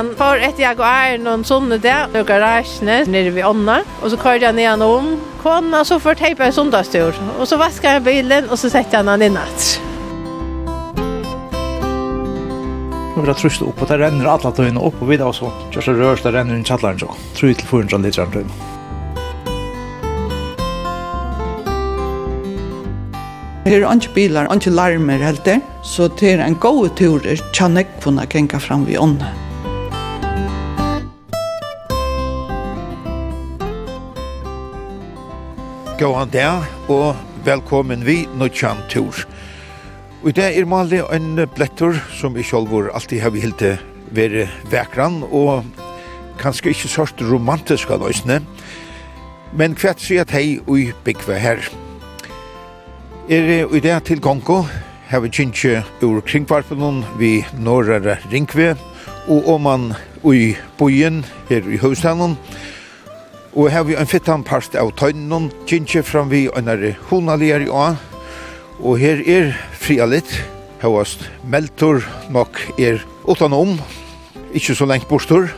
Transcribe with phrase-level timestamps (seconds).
[0.00, 4.10] han får ett jag och är någon sån där i garagen nere vid ånda, och
[4.10, 5.20] så kører jag ner han om.
[5.42, 9.08] Kona så får tejpa en söndagstur och så vaskar han bilen, och så sätter han
[9.08, 9.80] han i natt.
[13.16, 15.52] Nu vill jag trusta upp och det renner alla tøyene upp och vidare och så.
[15.70, 17.14] Jag så rörs det renner i kjallaren så.
[17.36, 18.50] Tror till 400 liter av tøyene.
[23.64, 27.44] Her er ikke bilar, ikke larmer helt der, så det er en god tur til
[27.52, 29.49] kjannekvunna genga fram vi ånden.
[36.00, 39.12] Gåan der, og velkommen vi, Nuttjan Tur.
[40.24, 43.60] Og det er Mali en blettur som i sjolvor alltid har vi helt
[44.16, 45.66] være vekran, og
[46.40, 48.38] kanskje ikke sørst romantiska løsne,
[49.52, 51.60] men kvett sier at hei ui byggve her.
[53.28, 54.62] Er i dag til Gongo,
[55.12, 58.72] har vi kjentje ur kringvarpen vi norrare ringve,
[59.28, 59.88] og om man
[60.24, 62.79] ui bojen her i høystanen, og
[63.50, 67.70] Og her vi en fittan parst av tøynnen, kjentje fram vi øynare honalier i.
[67.70, 70.30] Og her er fria litt,
[70.80, 73.74] høyast meltor nok er utanom,
[74.54, 75.50] ikkje så lengt bortor.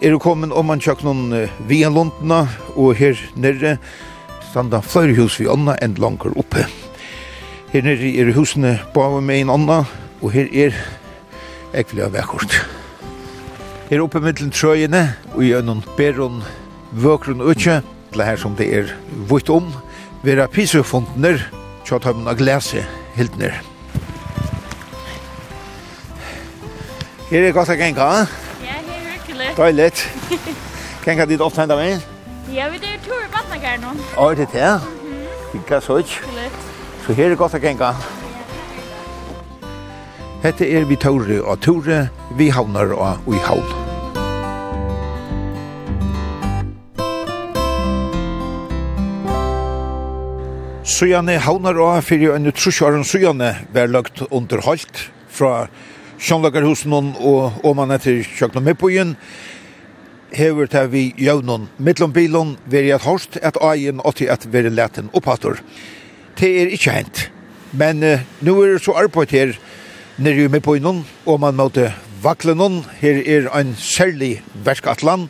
[0.00, 3.76] Er du kommet om man tjøk noen via lundna, og her nere
[4.48, 6.64] standa flere hus vi ånda enn langer oppe.
[7.74, 9.82] Her nere er husene bave med en ånda,
[10.22, 10.80] og her er
[11.76, 12.73] ekvelig vekkort
[13.90, 16.42] er oppe mittlen trøyene, og i øynene beron
[16.92, 17.82] vøkron utje,
[18.12, 18.92] til her som det er
[19.28, 19.72] vutt om,
[20.24, 21.42] vera pisøfondner,
[21.84, 22.84] tjatøymen av glese
[23.16, 23.58] hildner.
[27.28, 28.08] Her er godt å genka,
[28.64, 29.52] Ja, her er virkelig.
[29.56, 29.92] Døylig.
[31.04, 32.00] Genka dit ofte enda med?
[32.54, 33.92] Ja, vi er tur i Batnakar nå.
[34.16, 34.70] Å, er det det?
[35.58, 36.48] Ikke så ikke.
[37.04, 37.90] Så her er godt å genka.
[40.44, 42.06] Hette er vi Tore og Tore,
[42.38, 43.66] vi havnar og i havn.
[50.84, 55.66] Sujane havnar og fyrir enn trusjaren Sujane var lagt underholdt fra
[56.20, 59.14] Sjånlagerhusen og åman etter Kjøknum Mippbyen
[60.34, 65.10] hever til vi jøvnun mittlom bilon veri at hårst at aien til at veri leten
[65.14, 65.60] opphattor.
[66.38, 67.28] Det er ikkje hent.
[67.72, 69.54] Men uh, nu er det så arbeid her
[70.18, 71.92] nere i Mippbyen og man måtte
[72.24, 72.82] vaklenon.
[73.00, 75.28] Her er ein særlig verkatlan,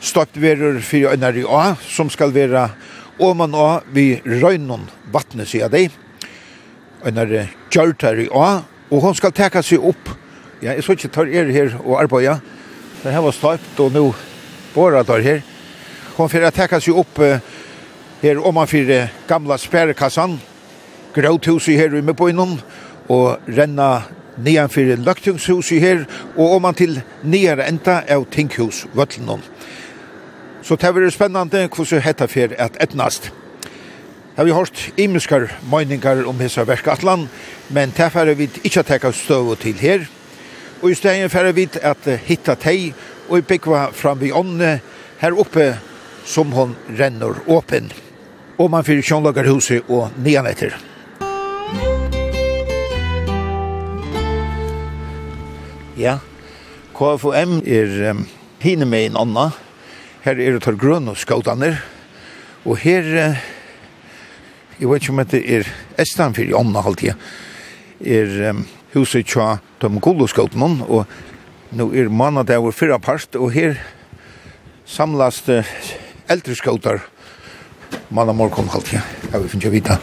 [0.00, 2.70] støpt verur fyrir øynari A, som skal vera
[3.18, 5.88] oman A vi røynon vattne, sier dei.
[7.06, 10.10] Øynari i A, og hon skal teka seg opp.
[10.62, 12.38] Ja, jeg så ikke tar er her og arbeida.
[13.02, 14.14] Det her var støpt, og nu
[14.74, 15.42] båra tar her.
[16.16, 17.38] Hon fyrir teka seg opp uh,
[18.22, 20.38] her oman fyrir gamla sperrekassan,
[21.14, 22.56] gråthuset her i Møpøynon,
[23.08, 24.02] og renna
[24.44, 26.04] nedanfyrir løgtingshuset her,
[26.36, 29.42] og om man til nedre enda av tinghusvøtlen.
[30.62, 33.30] Så det blir spennande hvordan hetta fer at etnast.
[34.36, 37.28] Har vi hørt imiskar møyningar om hesa verkatlan,
[37.70, 40.08] men det fer vi ikke teka støv til her.
[40.82, 42.92] Og i stedet fer vi at hitta tei
[43.28, 44.80] og byggva fram vi ånne
[45.22, 45.70] her oppe
[46.26, 47.88] som hon renner åpen.
[48.58, 50.76] Og man fyrir kjånlagarhuset og nedanetter.
[55.96, 56.18] Ja.
[56.92, 58.26] KFUM er um,
[58.60, 59.46] hine med en anna.
[60.26, 61.78] Her er det tar grønne og.
[62.68, 63.40] Og her, uh,
[64.76, 67.16] jeg vet ikke om det er Estan for i anna halvtida,
[68.04, 71.08] er um, huset tja de gode skåtanen, og
[71.72, 73.80] nå er mannet vår fyra part, og her
[74.84, 75.76] samlas det uh,
[76.28, 77.04] eldre skåtar
[78.12, 79.00] manna morgon halvtida.
[79.32, 80.02] Jeg vil finne vita.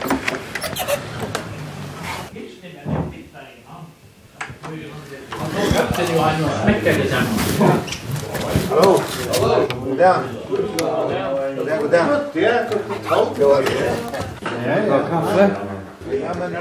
[6.24, 6.48] Hallo.
[8.70, 8.92] Hallo.
[9.84, 10.24] God dag.
[10.48, 10.60] God
[11.68, 12.04] dag, god dag.
[12.34, 12.64] Det er
[13.10, 13.68] godt
[14.64, 15.48] Ja, ja, kaffe.
[16.12, 16.56] Ja, men...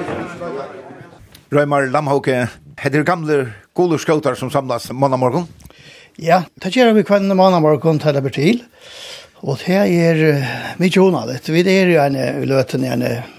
[1.53, 2.49] Røymar Lamhauke,
[2.82, 3.37] heter gamle
[3.79, 5.47] gode skjøtar som samlas måndag morgen?
[6.19, 8.61] Ja, det gjør vi kvann måndag morgen til det blir til.
[9.47, 10.43] Og det er
[10.82, 11.47] mye honadet.
[11.55, 12.19] Vi er jo en
[12.50, 12.82] løten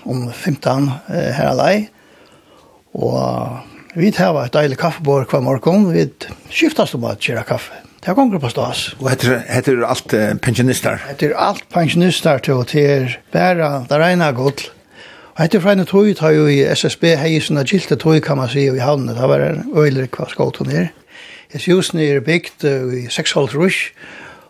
[0.07, 1.89] om 15 her alai.
[2.95, 5.83] Og Vi tar et deilig kaffebord hver morgen.
[5.93, 6.07] Vi
[6.49, 7.75] skiftes om at kjøre kaffe.
[8.01, 8.87] Det er gonger på stas.
[8.97, 10.97] Og heter, heter alt uh, pensjonister?
[11.11, 14.63] Heter alt pensjonister til å til bæra det regner godt.
[15.35, 18.49] Og heter fra en tog tar jo i SSB hei sånne gilte tog kan man
[18.49, 19.13] si i havnet.
[19.19, 20.89] Det var en øyler hva skåten her.
[21.53, 23.91] husen er bygd i 6,5 rush.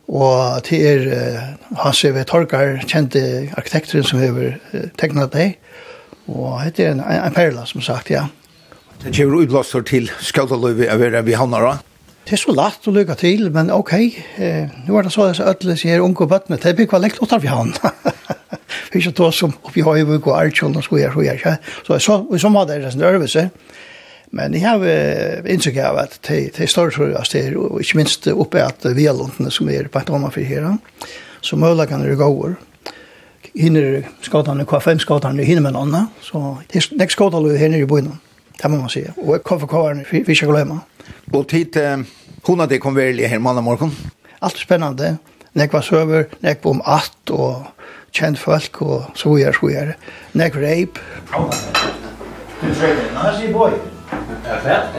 [0.08, 2.24] Og til er hans E.V.
[2.24, 4.56] Torgar, kjente arkitekturen som har
[4.98, 5.50] tegnet det.
[6.28, 8.30] Og heter en, en perla som sagt, ja.
[9.04, 11.72] Det kommer utblåser til skjøteløyve av hver vi havnar da.
[12.24, 13.92] Det er så lagt å lykke til, men ok,
[14.40, 17.44] eh, nå er det så at alle sier unge og bøttene, det blir kvalikt åttar
[17.44, 17.76] vi han.
[18.94, 21.58] Vi er ikke tog som oppi høyvuk og artjålen og skojer, skojer, ikke?
[21.84, 23.46] Så jeg så, så var det sånn øvelse.
[24.40, 28.00] Men jeg har uh, inntrykk av at det er større tror jeg, det er ikke
[28.00, 30.70] minst oppe at vi er låntene som er på et annet for her,
[31.44, 32.56] så mølagene er gåer.
[33.52, 36.08] Hinner skadene, hva fem skadene, hinner med noen.
[36.24, 38.16] så det er nek skadene her nere i bøyene.
[38.62, 39.04] Det må man si.
[39.18, 40.80] Og KFK-en, vi skal vi, Og tid, glömma.
[41.34, 41.98] Och tid, eh,
[42.48, 43.92] veldig her, konverlig här morgen.
[44.40, 45.18] Alt Allt Nek
[45.54, 47.62] Näkva söver, näkva om att och
[48.12, 49.98] känd folk och så gör så gör.
[50.32, 51.00] Näkva rape.
[52.62, 53.72] Du säger, när ser boy.
[54.48, 54.56] Ja,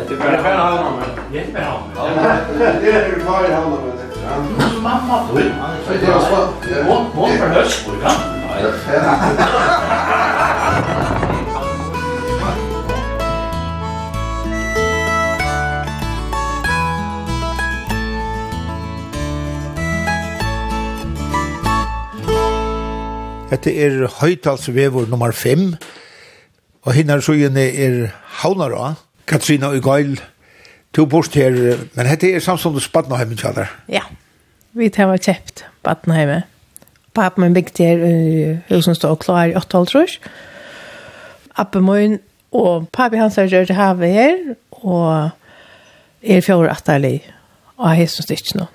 [0.09, 0.93] det är bara för honom.
[0.99, 1.41] men.
[1.51, 2.81] är bara.
[2.81, 3.79] Det är ju kvar i honom.
[4.83, 5.43] Mamma, du.
[6.01, 6.49] Det är så.
[6.87, 8.13] Mont, mont för höst, du kan.
[8.49, 8.73] Nej.
[23.55, 25.77] Dette er høytalsvevor nummer 5,
[26.83, 28.09] og hinner søgjene er
[28.41, 28.97] Havnara,
[29.31, 30.17] Katrina og Gail,
[30.95, 31.55] to bort her,
[31.95, 33.71] men dette er samståndes Badnaheimen kjallar.
[33.87, 34.03] Ja,
[34.75, 36.43] vi tar var kjept Badnaheimen.
[37.15, 40.19] Pappa min bygde her i husen stod klar i 8,5 trus.
[41.55, 42.19] Appe min
[42.51, 44.41] og pappa hans har gjort havet her,
[44.83, 45.31] og
[46.23, 47.21] er fjord atterlig,
[47.77, 48.35] og jeg har nå.
[48.35, 48.73] ikke noe.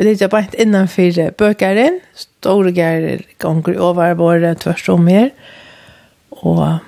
[0.00, 5.26] Vi ligger bare innanfor bøkeren, store gærer ganger over våre tvers om her,
[6.30, 6.78] og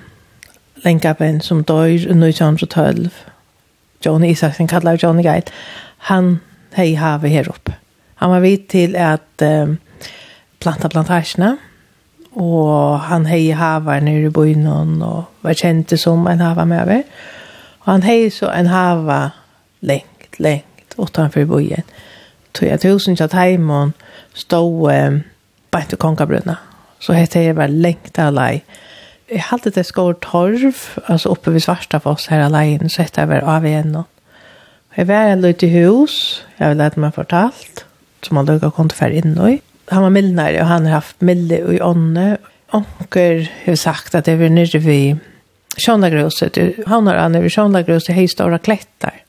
[0.81, 3.11] lenkapen som dør i 1912.
[4.05, 5.53] Johnny Isaksen kallar Johnny Guide.
[6.09, 6.39] Han
[6.73, 7.75] hei havet her oppe.
[8.15, 9.75] Han var vidt til at um,
[10.59, 11.51] planta plantasjene,
[12.33, 14.65] og han hei havet nere i byen,
[15.05, 17.05] og var kjent som en havet med over.
[17.83, 19.37] Og han hei så en havet
[19.85, 21.85] lengt, lengt, utenfor byen.
[21.85, 22.09] Og
[22.53, 23.93] tog jeg tusen til heim
[24.37, 25.19] stod eh,
[25.73, 26.57] bare til kongabrunna.
[26.99, 28.63] Så hette jeg var lengt lei.
[29.31, 30.77] Jeg hadde det skår torv,
[31.07, 33.95] altså oppe ved Svartafoss her alene, så hette jeg bare av igjen.
[34.97, 36.15] Jeg var en løyt i hus,
[36.59, 37.85] jeg vil lete meg fortalt,
[38.23, 39.57] som han lukket kom til ferd inn i.
[39.91, 42.37] Han var mildnare, og han har haft milde i ånne.
[42.73, 45.23] Onker har sagt at jeg var nere ved
[45.81, 46.59] Sjøndagrøset.
[46.87, 49.22] Han har han ved Sjøndagrøset, hei stora klettar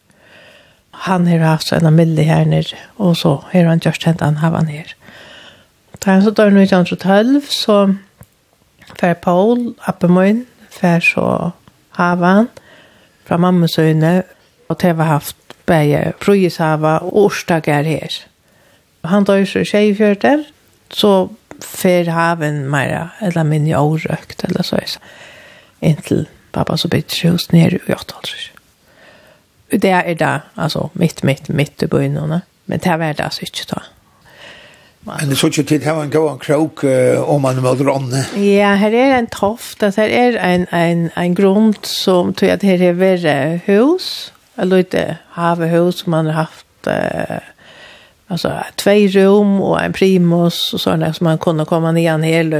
[1.04, 4.70] han har haft en milde her nere, og så har han gjort hent han havan
[4.72, 4.94] her.
[6.00, 7.94] Da han så dør nu i 1912, så
[9.00, 11.50] fer Paul, Appemøyen, fer så
[11.98, 12.48] havan
[13.28, 14.22] fra mammesøyne,
[14.68, 15.36] og det har haft
[15.66, 18.18] bæge frøyeshava og årsdager her.
[19.04, 20.48] Han dør så tjejfjørter,
[20.90, 21.28] så
[21.60, 24.98] fer haven meira, eller minne årøkt, eller så er det.
[25.84, 28.63] Inntil pappa så bytter hos nere i 8
[29.70, 33.74] det er det altså, mitt mitt mitt i början men det er det alltså inte
[33.74, 33.80] då.
[35.00, 36.84] Men det såg ju till här en gå en krok
[37.26, 38.24] om man møter ånne.
[38.40, 42.58] Ja, her er en toft, det her er en en en grunn som tror jag
[42.58, 44.32] det här är värre hus.
[44.56, 47.38] Eller lite havehus som man har haft uh,
[48.28, 52.54] altså, två rum og en primus og sånne som man kunde komma ner her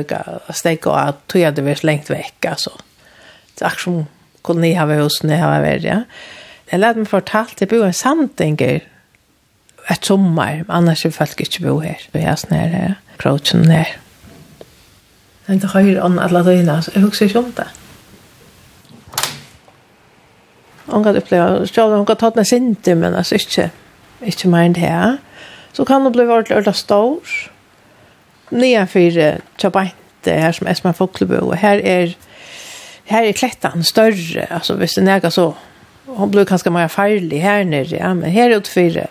[0.49, 2.71] og stekke og at tror jag det var slängt vekk, altså.
[3.55, 4.07] Det er akkurat som
[4.43, 6.03] kunde ni ha hus ni har varit ja.
[6.73, 8.81] Jeg lærte meg fortalt, jeg bor en samtinger
[9.91, 12.01] et sommer, annars er folk ikke bo her.
[12.13, 13.97] Vi er sånn her, kroatsen her.
[15.45, 17.67] Jeg ikke høyre om alle døgnet, så jeg husker ikke om det.
[20.87, 23.71] Hun kan oppleve, selv om hun kan ta den sinte, men altså ikke,
[24.25, 25.19] ikke mer enn det her.
[25.73, 27.37] Så kan hun bli ordentlig ordentlig stor.
[28.55, 29.29] Nye fire
[29.59, 32.17] tjabante her som Esma Foklebo, og her er,
[33.05, 35.51] her er klettan større, altså hvis det er så,
[36.07, 39.07] hon blev ganska mer farlig här nere, ja, men här ute för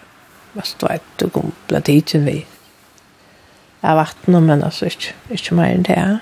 [0.53, 2.45] vad står det du kom blivit hit vi.
[3.81, 6.19] Jag vatten men alltså inte, inte mer än det.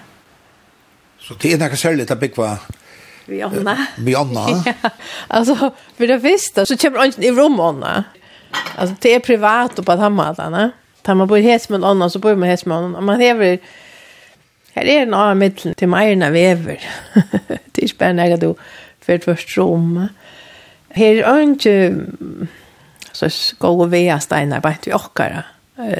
[1.20, 2.58] Så det är något särskilt att bygga
[3.26, 3.86] Bjonna.
[3.98, 4.48] Bjonna.
[4.66, 4.90] ja,
[5.28, 8.04] alltså, för det första så kommer inte i rum Anna.
[8.76, 10.72] Alltså, det är privat och på tammadarna.
[11.02, 13.02] Tar man bor hes med anna så bor man hes med anna.
[13.02, 13.60] Man lever
[14.74, 16.80] Här är en av mittlen till Majorna Vever.
[17.72, 18.56] det är spännande att du
[19.02, 20.08] för ett först rum.
[20.96, 21.76] Her er ikke
[23.14, 25.44] så skål og vea steinar bare til åkere,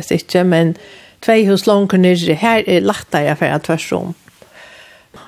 [0.06, 0.76] sikkje, men
[1.24, 4.14] tvei hos langt nyrre, her er lettere for at tvers om.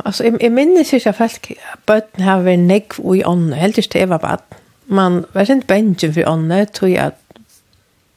[0.06, 1.50] Altså, jeg, jeg minnes ikke at folk,
[1.88, 4.62] bøtten har vært negv og i ånden, helt ikke til jeg var bøtten.
[4.94, 7.42] Man var ikke bøtten for ånden, tror jeg at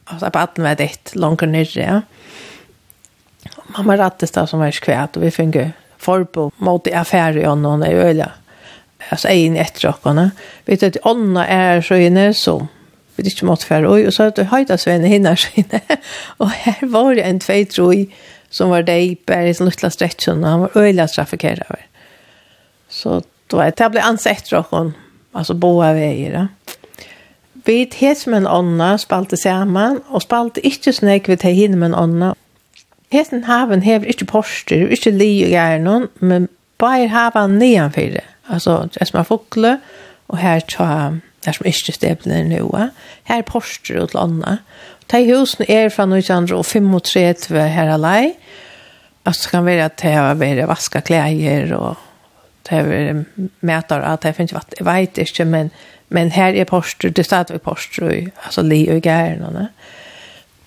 [0.07, 2.01] altså, bøtten var ditt langt nyrre, ja.
[3.77, 7.83] Mamma rattes da som var skvært, og vi finner forbo mot affærer i ånden, og
[7.83, 8.31] det er jo øyelig
[9.09, 10.17] alltså en efter och
[10.65, 12.67] vet att Anna är så inne så
[13.17, 15.81] vi det inte måste för oj och så att hajta Sven hinner skinne
[16.37, 18.07] och här var det en två tror
[18.51, 21.77] som var där på sån lilla och han var öjla trafikerad
[22.89, 24.95] så då är det blir ansett och hon
[25.33, 26.49] alltså boa vägar då
[27.67, 31.87] vi hes med en ånda spalte samman och spalte inte snäck vi til hin med
[31.87, 32.35] en ånda.
[33.13, 36.49] Heten haven hever ikke poster, ikke li og gjernon, men
[36.79, 38.23] bare haven nedanfyrre.
[38.49, 39.79] Altså, det som är fåglar
[40.27, 42.91] och här tar där som ikke stebler nu.
[43.25, 44.59] Här porster och landa.
[45.07, 48.35] Ta husen är från och andra och 5 och 3 här
[49.51, 51.97] kan være at det har vært vaska klæger, og
[52.63, 53.25] det har är
[53.61, 54.77] mätar att det finns vatten.
[54.79, 55.71] jeg vet ikke, men
[56.09, 59.69] men her er porster, det er stadigvæk porster altså li och gärna.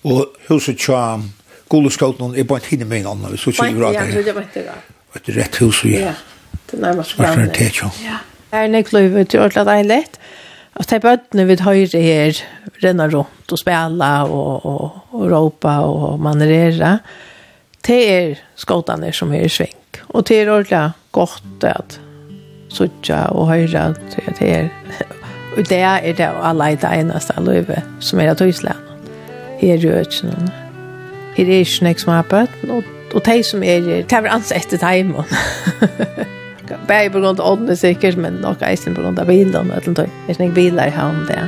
[0.04, 1.32] Og huset tjam
[1.68, 4.14] Goloskotten er bare en hinne med en annan, så kör vi rakt.
[4.14, 4.72] Ja, det var inte det.
[5.14, 6.12] Ett rätt hus, ja.
[6.70, 7.48] Det er nærmest brann.
[7.50, 7.88] Det er jo.
[8.04, 8.20] Ja.
[8.52, 10.18] Her er nekkløyve til Ørtla Deilet.
[10.78, 12.38] Og de bøttene vi høyre her
[12.84, 16.96] renner rundt og spela og, og, og råpa og manerera.
[17.86, 19.76] Det er skåtene som er i sving.
[20.08, 22.00] Og det er ordentlig godt at
[22.70, 24.68] suttja og høyre til det er.
[25.50, 28.78] Og det er det alle i det eneste løyve som er at Tøysland.
[29.58, 30.50] Her er jo ikke noen.
[31.34, 32.84] Her er ikke noen som har bøtten, og,
[33.14, 35.26] og de som er, det er ansett etter timen.
[36.88, 39.72] Bæg på grunn av ånden sikkert, men nok eisen på grunn av bilen.
[39.74, 41.42] Jeg tror ikke jeg biler i om det.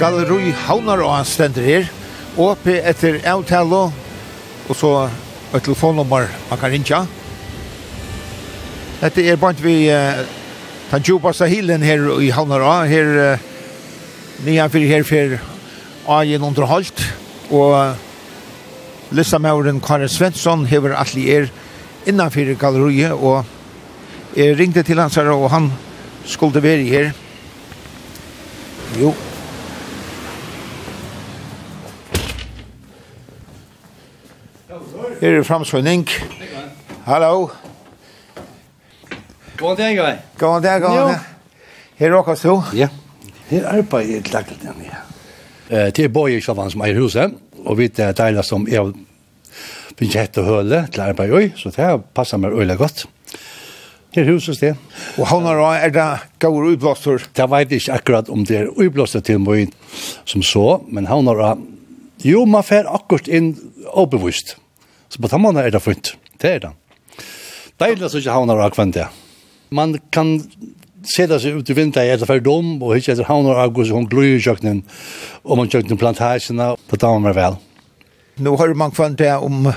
[0.00, 1.88] Galleroi Havnar og han stender her.
[2.40, 3.90] Åpe etter avtalo,
[4.70, 4.92] og så
[5.52, 7.02] et telefonnummer man kan rinja.
[9.00, 9.76] Dette er bare vi
[10.90, 13.38] Den djupaste hilen her i Havnara, her
[14.42, 15.38] nedenfor her for
[16.10, 17.02] Agen underholdt,
[17.50, 17.94] og
[19.14, 21.46] listamauren Karin Svensson hever atelier
[22.06, 23.44] innanfor galleriet, og
[24.36, 25.70] jeg ringte til hans her, og han
[26.24, 27.10] skulle være her.
[29.00, 29.14] Jo.
[35.20, 36.08] Her er framsvunning.
[37.06, 37.46] Hallo.
[37.46, 37.69] Hallo.
[39.60, 40.12] God dag, Guy.
[40.38, 41.18] God dag, god dag.
[41.96, 42.62] Her råkar du?
[42.78, 42.86] Ja.
[43.50, 45.02] Her arbeider jeg lagt den, ja.
[45.68, 47.34] Eh, er Boje Kjallan som eier huset,
[47.66, 48.88] og vi er deilig som er
[49.98, 53.04] finnes hett og høle til arbeid i, så det passer meg øyelig godt.
[54.16, 54.72] Her huset det.
[55.20, 56.08] Og han har er det
[56.40, 57.20] gaur utblåster?
[57.36, 59.76] Det vet jeg ikke akkurat om det er utblåster til meg
[60.24, 61.58] som så, men han har
[62.24, 63.58] jo, man fer akkurat inn
[63.92, 64.56] åbevost.
[65.12, 66.16] Så på den måneden er det fint.
[66.40, 66.76] Det er det.
[67.76, 69.04] Deilig at ikke han har akkurat det.
[69.04, 69.29] Ja
[69.74, 70.36] man kan
[71.06, 74.02] seta seg ut i vinter etter for dom, og ikke etter havn og august, og
[74.02, 74.82] hun gløy i kjøkkenen,
[75.44, 77.58] og man kjøkken plantasjene, på damen var vel.
[78.40, 79.70] Nå har man kvann det om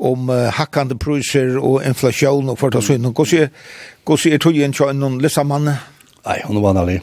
[0.00, 3.10] om uh, hakkande priser og inflation og fortsatt sånn.
[3.12, 5.68] Hvordan er tog igjen til noen lissamann?
[5.68, 7.02] Nei, hun var vanlig.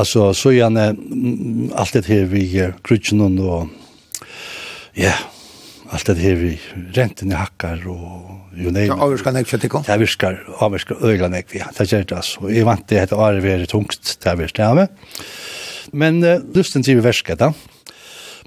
[0.00, 0.86] Altså, så gjerne
[1.76, 2.46] alt det her vi
[2.86, 3.68] krutsen og
[4.96, 5.12] ja,
[5.90, 6.60] allt det här vi
[6.92, 8.86] renten i hackar och ju nej.
[8.86, 9.82] Ja, avskar näck kött ikon.
[9.86, 11.62] Det avskar avskar ögla näck vi.
[11.78, 12.50] Det gör det alltså.
[12.50, 14.88] Jag vant det heter är det tungt där vi med.
[15.92, 17.52] Men uh, lusten till värska då.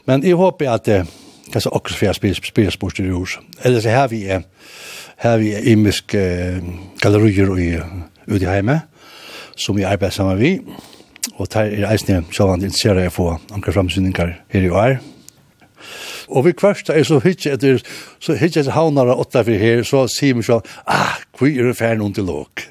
[0.06, 1.06] Men jag hoppas att det
[1.52, 3.40] kanske också för spel sport i hus.
[3.62, 4.44] Eller så här vi är
[5.18, 6.16] här vi är imisk
[7.02, 7.82] gallerier i
[8.26, 8.80] ute hemma
[9.56, 10.62] som vi arbetar samman vi.
[11.40, 14.98] Og der er eisne sjålande interesseret i å få ankre framsynningar her i år.
[16.30, 17.80] Og vi kvørst er så hitje etter,
[18.24, 21.72] så hitje etter havnar og åtta for her, så sier vi sånn, ah, hvor er
[21.72, 22.68] det færre noen til låk?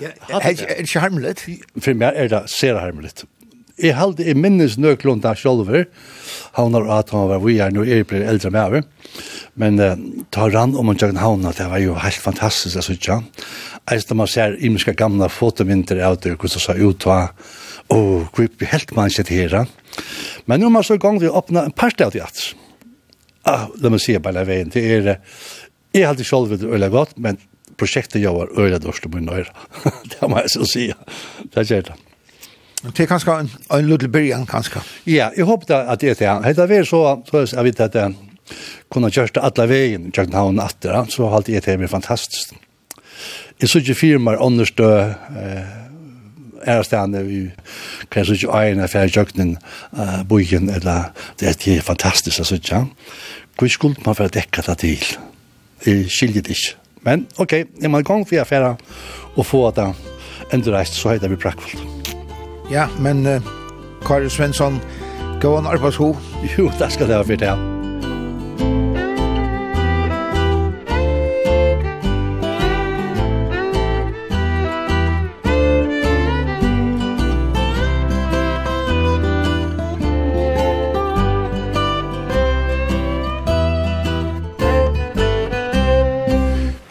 [0.00, 0.10] Ja,
[0.40, 1.36] er det ikke harmelig?
[1.78, 3.14] For meg er det ser harmelig.
[3.74, 5.88] Jeg halde i minnes nøklunda sjolver,
[6.54, 8.84] havnar at han var vi er nå, jeg blir eldre med over,
[9.58, 9.96] men uh,
[10.34, 13.18] ta rann om han tjøkken havna, det var jo helt fantastisk, jeg synes ikke.
[13.90, 18.26] Eist da man ser imiske gamla fotominter av det, hvordan det sa ut, og oh,
[18.30, 19.66] hvor helt man ikke til her.
[20.46, 22.30] Men nå er man så i gang til å åpne en part av det
[23.50, 25.10] ah, la meg si bare veien, det er,
[25.94, 27.38] jeg har alltid selv det øyla godt, men
[27.78, 29.52] prosjektet jeg var øyla dårst og min nøyre.
[30.10, 30.88] det må jeg så si.
[31.54, 31.96] Det er det.
[32.84, 34.82] Det er kanskje en, en lille byrjan, kanskje.
[35.08, 36.56] Ja, jeg håper det at det er det.
[36.58, 38.16] Det er så, så jeg vet at jeg
[38.92, 42.52] kunne kjørte alle veien i København atter, så har alltid det er det fantastisk.
[43.60, 45.74] Jeg synes ikke firmaer understå eh,
[46.66, 47.40] er stedene vi
[48.10, 49.56] kan sitte øyne for jøkken
[49.92, 52.84] uh, bogen, eller det er fantastisk så sitte.
[53.58, 55.04] Hvor skulle man for å dekke det til?
[55.86, 56.76] Jeg skiljer det ikke.
[57.04, 58.76] Men ok, jeg må i gang for å gjøre
[59.36, 59.90] og få det
[60.52, 62.14] endreist, så heter vi prakkfullt.
[62.72, 63.54] Ja, men uh,
[64.06, 64.80] Kari Svensson,
[65.40, 66.14] gå an arbeidsho.
[66.56, 67.83] Jo, det skal det være for det.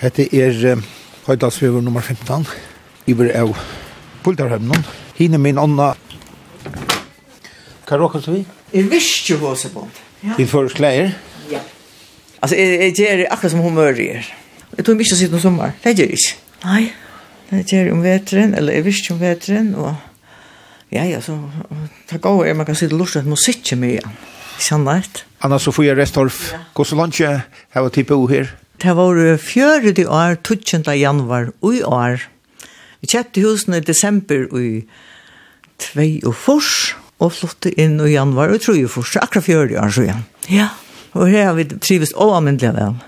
[0.04, 0.82] Hette er
[1.30, 2.44] Høydalsfjøver nummer 15.
[3.08, 3.54] Iber av
[4.26, 4.82] Bultarhøvnen.
[5.16, 5.94] Hine min ånda.
[7.88, 8.42] Hva råkast vi?
[8.74, 9.94] Jeg visste jo håsebånd.
[9.94, 10.34] på.
[10.36, 11.14] Din først klær?
[11.52, 11.62] Ja.
[12.42, 14.28] Altså, jeg, jeg gjør akkurat som humør gjør.
[14.76, 15.72] Jeg tror ikke å sitte noen sommer.
[15.86, 16.36] Det gjør jeg ikke.
[16.66, 16.84] Nei.
[17.54, 19.94] Det gjør jeg om vetren, eller jeg visste om vetren, og
[20.92, 21.38] ja, ja, så
[22.12, 24.04] det går er man kan sitte lort at musikk er mye.
[24.58, 25.24] Ikke sant?
[25.40, 26.60] Anna Sofia Restorff, ja.
[26.76, 28.52] hvordan lunch har du type her?
[28.84, 30.84] det var fjøret i år, 12.
[31.00, 32.26] januar, og i år.
[33.02, 34.84] Vi kjøpte husene i desember i
[35.80, 36.74] 2 og fors,
[37.24, 40.28] og flyttet inn i januar, og tror jeg fors, akkurat fjøret i år, så igjen.
[40.52, 40.70] Ja,
[41.14, 43.00] og her har vi trives overmyndelig vel.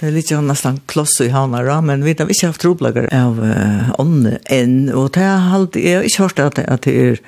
[0.00, 3.38] Det er litt jo nesten kloss i havnara, men vi har ikke haft troblager av
[3.38, 6.96] uh, ånden enn, og det har alltid, jeg har ikke hørt at, det, at det
[7.00, 7.20] er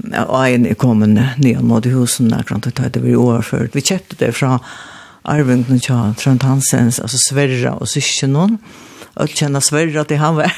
[0.00, 3.74] Ja, og en er kommet ned mot husene, akkurat det var overført.
[3.76, 4.54] Vi kjøpte det fra
[5.28, 8.58] arvingen tja, Trond Hansens, altså Sverra og syskjennom.
[9.20, 10.54] Og kjenner Sverra til han var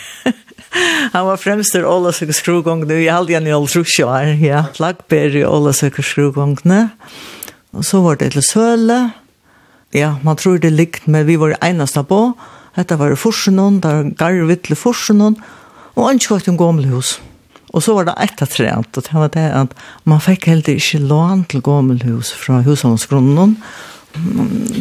[1.15, 4.67] han var fremst Ola Søkker Skrugong nu, Jeg halde igjen i alle trusjøer, ja.
[4.83, 6.91] Lagberg i alle søker skrugongene.
[7.73, 9.01] Og så var det til Søle.
[9.93, 12.33] Ja, man tror det likt, men vi var eneste på.
[12.77, 15.37] Hette var det der garvet til Forsenån.
[15.97, 17.21] Og han kjøkte en gammel hus.
[17.73, 19.73] Og så var det etter trent, og det var det at
[20.05, 23.57] man fikk helt ikke lån til gammel hus fra husholdsgrunnen.
[23.57, 23.57] Og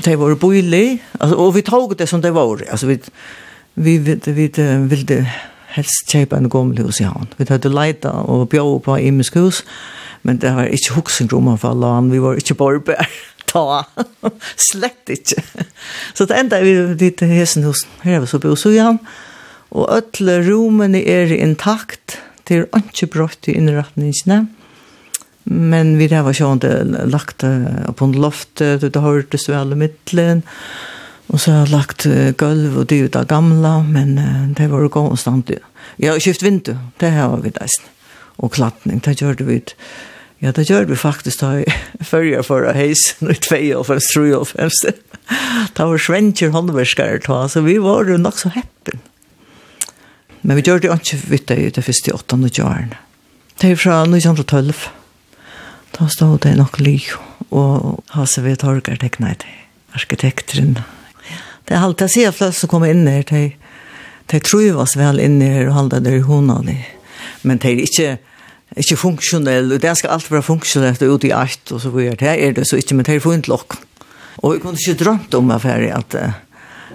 [0.06, 3.00] det var boilig, alltså og vi tog det som det var, altså vi,
[3.76, 4.50] vi, vi, vi
[4.90, 5.26] ville
[5.76, 7.30] helst kjøpe en gammel hus i han.
[7.38, 9.64] Vi hadde leita og bjør på imisk hus,
[10.24, 13.08] men det var ikke huksen om han for vi var ikke borber
[13.52, 13.84] ta,
[14.60, 15.44] slett ikke.
[16.14, 19.00] Så det enda vi dit hesen hos, her er vi så bo så i havn,
[19.72, 24.46] og alle rommene er intakt, det er ikke brått i innretningene,
[25.44, 26.74] Men vi har sjån det
[27.10, 30.44] lagt på en loft, det hørtes vi i midtelen,
[31.32, 32.06] og så har lagt
[32.38, 34.16] gulv og det av gamla, men
[34.58, 35.50] det var jo konstant.
[35.98, 37.90] Ja, skift vindu, det har vi deisen.
[38.42, 39.76] Og klattning, det gjør det vi ut.
[40.42, 41.66] Ja, det gjør vi faktisk da i
[42.02, 44.02] førje for å heise, nå i 2,5,
[44.58, 45.02] 3,5.
[45.78, 49.04] Det var svenskjer håndverskere så vi var jo nok så heppen.
[50.42, 52.98] Men vi gjør det ikke vidt det i det første åttende og
[53.62, 55.01] Det er fra 1912.
[55.98, 56.96] Da stod det nok ly,
[57.52, 58.56] og Hase V.
[58.60, 59.54] Torger teknet det,
[59.98, 60.78] arkitekteren.
[61.68, 63.52] Det er alltid jeg sier flest som kommer inn her, de,
[64.32, 66.60] de tror oss vel inn her og holder det i hona.
[67.48, 68.10] Men de er ikke,
[68.76, 72.20] ikke funksjonelle, og det skal alltid være funksjonelt og ute i alt, og så videre.
[72.20, 73.78] Det er det så ikke, men de er funnet lokk.
[74.42, 76.34] Og vi kunne ikke drømt om affæret at uh,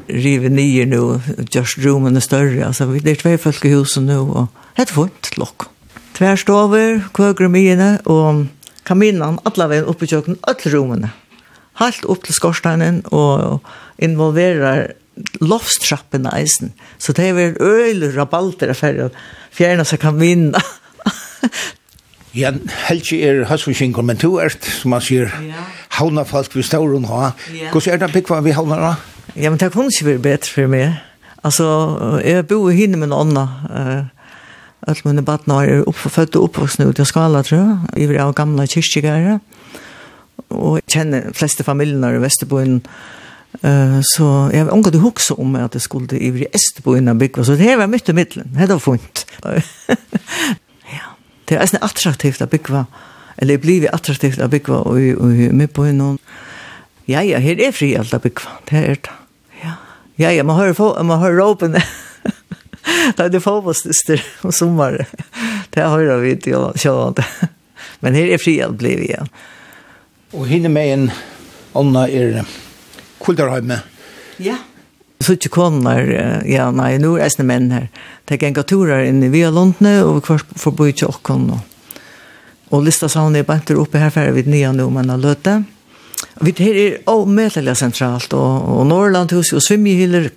[0.08, 1.20] rive nye nå,
[1.54, 2.66] just rommene større.
[2.66, 5.68] Altså, det er tve folk i huset nå, og det er funnet lokk.
[6.16, 8.46] Tverstover, kvøgrumiene, og
[8.86, 11.12] kaminan allaveg upp i kjøkken, alle rommene.
[11.80, 13.60] Helt opp til skorsteinen og
[14.02, 14.94] involverer
[15.40, 16.72] loftstrappen eisen.
[16.98, 19.10] Så det er vel øyler rabalter for å
[19.54, 20.62] fjerne seg kamina.
[22.36, 22.50] Ja,
[22.84, 25.62] helgi er høstforsinker, men to er, som man sier, ja.
[26.28, 27.30] folk vi står rundt ha.
[27.72, 28.90] Hvordan er det bygget vi havner da?
[29.32, 30.98] Ja, men det kunne ikke være bedre for meg.
[31.40, 31.68] Altså,
[32.20, 34.10] jeg bor hinne med noen annen.
[34.84, 37.76] Alt mine badna er opp, født og oppvoksne ut i skala, tror jeg.
[38.04, 39.38] Iver av gamle kyrkjegare.
[40.52, 42.82] Og jeg kjenner fleste familiene i Vesterboen.
[43.62, 47.46] Uh, så jeg har omgått å huske om at jeg skulle i Esterboen av bygge.
[47.48, 48.52] Så det var mye til middelen.
[48.52, 49.24] Det var funnet.
[50.96, 51.12] ja.
[51.48, 52.84] Det er nesten attraktivt å bygge.
[53.40, 56.18] Eller det blir attraktivt å bygge i, i midtboen.
[57.08, 58.58] Ja, ja, her er fri alt å bygge.
[58.68, 59.22] Det er det.
[60.16, 61.82] Ja, ja, man hører, man hører åpne.
[63.16, 65.06] Nej, det får oss det om sommar.
[65.70, 67.24] Det har jag vet jag så inte.
[68.00, 69.28] Men här är fri att bli igen.
[70.30, 71.10] Och hinner med en
[71.72, 72.44] Anna är
[73.24, 73.72] Kulderheim.
[74.36, 74.56] Ja.
[75.20, 77.86] Så ikke kommer, ja, nei, nå er det menn her.
[78.28, 81.56] Det er en gaturer inne i Via Lundene, og hver bo ikke åkken nå.
[82.70, 85.22] Og lista sa hun er bare oppe her, for jeg vet nye nå, men jeg
[85.24, 85.54] løte.
[86.44, 90.28] Vi her er avmedelig sentralt, og, og Norrland hos, og svimmehyller,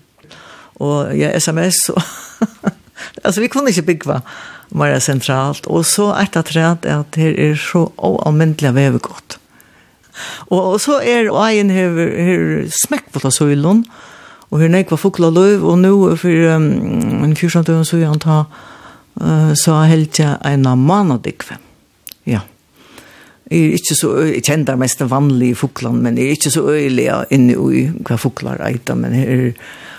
[0.79, 2.01] og ja, sms, og
[3.23, 4.21] alltså vi kunde inte bygga
[4.69, 9.39] mer centralt och så ett att träd att det är så oavmändliga vävegott.
[10.23, 13.84] Och, och så är ejen här, här smäck på ta solen
[14.49, 18.45] och hur nekva fukla löv och nu för um, en fyrsamtön så jag antar
[19.21, 21.58] uh, så har helt jag en man och dikve.
[22.23, 22.41] Ja.
[23.49, 26.67] Jeg er ikke så, jeg kjenner mest den vanlige fuklen, men jeg er ikke så
[26.69, 29.56] øyelig inne i hva fukler eiter, men her er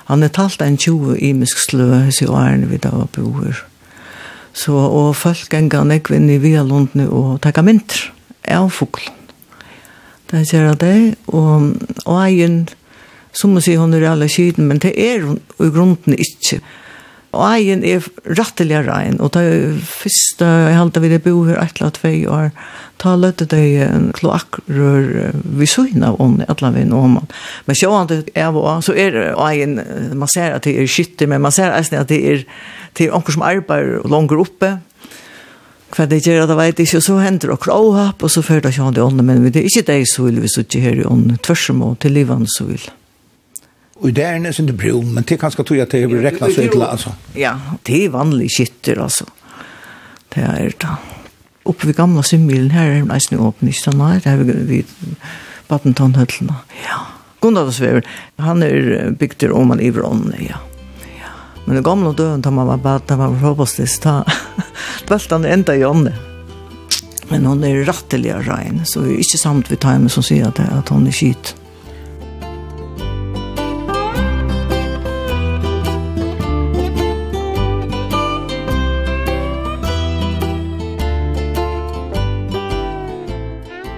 [0.08, 3.64] han er talt en 20 imisk slø i årene vi da bor.
[4.52, 8.08] Så, og folk ganger nekve inn i via lundene og takker mynter
[8.50, 9.16] av fuglen.
[10.30, 11.72] Det ser jeg det, og,
[12.06, 12.62] og egen,
[13.34, 16.60] som man sier, hun er alle skiden, men det er hun i grunden ikke.
[17.30, 21.60] Og egen er rattelig rein, og det er første, jeg halte vi det bo her
[21.62, 22.50] et eller tvei år,
[23.00, 27.30] ta løtte det en kloakrør vi søgna om ånden, et eller annet om man.
[27.68, 27.92] Men så
[28.34, 29.78] er og så er egen,
[30.18, 32.44] man ser at det er skytter, men man ser at det er,
[32.98, 34.74] det er onker som arbeider langer oppe,
[35.90, 38.74] hva det gjør, det vet ikke, og så hender det åhapp, og så fører det
[38.74, 41.38] ikke sjående det men det er ikke det så vil vi sitte her i ånden,
[41.42, 42.90] tvørsom og til livende så vil.
[44.00, 46.54] Och där är nästan inte bro, men det kanske tror tog att det blir räknas
[46.54, 47.12] så illa alltså.
[47.34, 49.24] Ja, det är vanlig skytter alltså.
[50.28, 50.96] Det är det.
[51.62, 54.86] Uppe vid gamla simmilen här är det nästan öppnistan här, är vi vid
[55.68, 56.54] Battentonhöllena.
[56.88, 57.06] Ja.
[57.40, 60.56] Gunnarsvever, han är byggd om man i Vrånne, ja.
[61.64, 64.24] Men det gamla døden tar man var bara att man hoppas det ta
[65.30, 66.14] han enda i ånden.
[67.28, 70.58] Men hon är ratteliga rein, så vi är inte samt vid timen som säger att,
[70.58, 71.56] att hon är skit.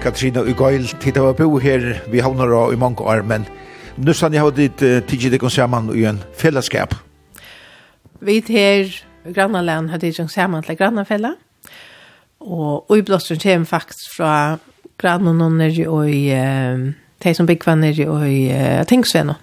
[0.02, 3.44] Katrina og Gail, tid av bo her, vi havner og i mange år, men
[4.02, 6.96] nå sann jeg har ditt uh, tidsi deg sammen i en fellesskap.
[8.22, 8.90] Vi her,
[9.30, 11.36] grannalen, har tidsi sammen til grannafella,
[12.42, 14.32] og i blåstren kommer faktisk fra
[14.98, 16.24] grannan og nere og i,
[17.22, 19.38] de som byggva nere og i uh, Tingsvenno.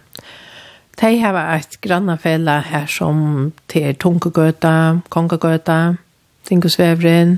[1.00, 5.80] De har et grannafella her som til Tunkegøta, Kongegøta,
[6.44, 7.38] Tingsvevren,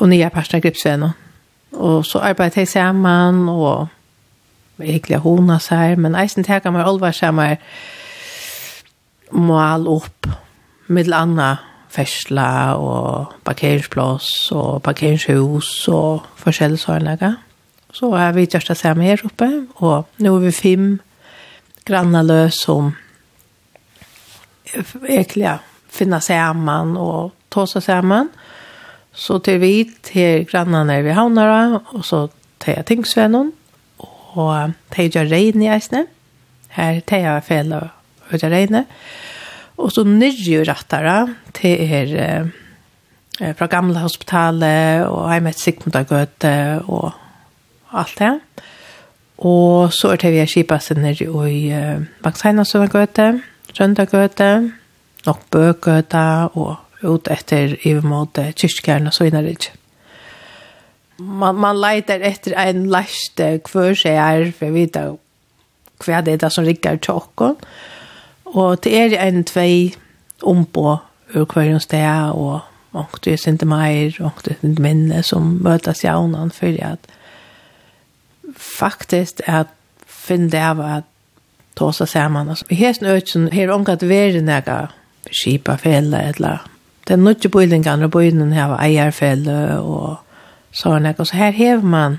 [0.00, 1.25] og nye parten av
[1.76, 3.88] Og så arbeidde jeg sammen, og
[4.80, 7.56] egentlig hona seg, men eisen teka meg alvor sammen
[9.36, 10.28] mål opp,
[10.86, 11.56] med andre
[11.90, 17.32] fersla og parkeringsplass og parkeringshus og forskjellige sånne.
[17.96, 19.48] Så har vi gjort det samme her oppe,
[19.82, 20.86] og nå er vi fem
[21.86, 22.92] grannaløs som
[25.08, 25.56] egentlig
[25.88, 28.28] finner sammen og tar seg sammen.
[28.28, 28.45] Og
[29.16, 29.72] Så til vi
[30.04, 32.26] til grannene vi havner, og så
[32.60, 33.52] til jeg tingsvennen,
[34.36, 36.04] og til jeg regn i eisene.
[36.76, 37.88] Her til jeg fel og
[38.36, 38.82] til regn.
[39.80, 41.16] Og så nyrje rattere
[41.56, 47.12] til er eh, fra gamle hospitalet, og jeg med Sigmund og Gøte og
[47.92, 48.32] alt det.
[49.38, 52.96] Og så er det vi er kjipa seg nere i uh, Bangsheina som er eh,
[52.96, 53.26] Vaksheina Søvengøte,
[53.76, 54.50] Røndagøte,
[55.26, 56.26] Nokbøgøte,
[56.56, 59.72] og ut etter i mot kyrkjærn så innan det
[61.18, 64.96] Man, man leiter etter en leste hver seg er, for jeg vet
[66.04, 67.54] hva det er det som rikker til åkken.
[68.52, 69.94] Og det er en tvei
[70.44, 70.98] ombå
[71.34, 72.60] ur hver sted, og
[72.96, 77.10] og det er sinte meir, ångte jeg sinte minne, som møtes jaunan for at
[78.56, 79.72] faktisk at
[80.06, 81.10] finn det av at
[81.76, 82.54] tåsa saman.
[82.68, 84.86] Vi har snøtjen, her ångat veri nega
[85.28, 86.64] skipa fela eller
[87.08, 90.16] den nødje bøylingen og bøylen her eierfelle og
[90.74, 91.06] sånn.
[91.06, 92.18] Og så her hever man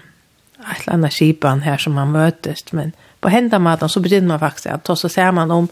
[0.62, 2.66] et eller annet skipan her som man møtes.
[2.74, 5.70] Men på hendene maten så begynner man faktisk at så ser man om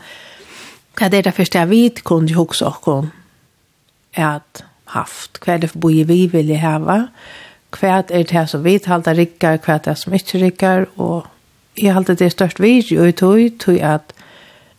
[0.96, 3.10] hva det er det første jeg vet kunne jeg også og
[4.16, 4.64] er at
[4.96, 5.40] haft.
[5.44, 7.08] Hva er det for bøy vi vil jeg heve?
[7.76, 9.60] Hva er det her som vi talte rikker?
[9.64, 10.86] Hva er det som ikke rikker?
[10.96, 11.26] Og
[11.78, 14.14] jeg halte det størst vi i tog, tog at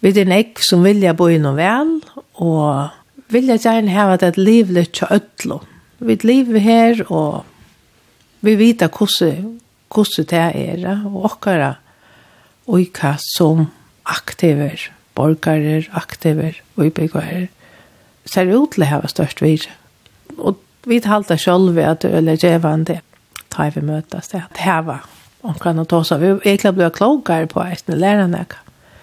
[0.00, 1.98] vi er nekk som vilja bøy noe vel,
[2.40, 2.88] og
[3.32, 5.60] vil jeg gjerne ha hava det litt til ødlo.
[5.98, 7.44] Vi lever her, og
[8.44, 9.58] vi vet hvordan,
[9.92, 11.74] hvordan det er, og okkara
[12.66, 13.68] hva som
[14.06, 17.48] aktiver, borgere, aktiver, og byggere,
[18.26, 19.66] ser ut til å ha størst vir.
[20.36, 23.00] Og vi talte selv at det er gjevende,
[23.50, 25.06] tar vi møtes, det at det var
[25.46, 26.20] omkring å ta seg.
[26.20, 28.46] vi er egentlig ble klokere på eisne lærerne.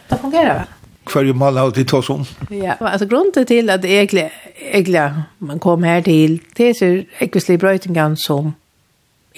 [0.10, 0.72] Det fungerer vel
[1.06, 2.26] kvar ju mal alltid tas om.
[2.50, 4.30] Ja, alltså grunden till at egentligen
[4.72, 8.54] egentligen man kom her til, det är så ekvislig brötingen som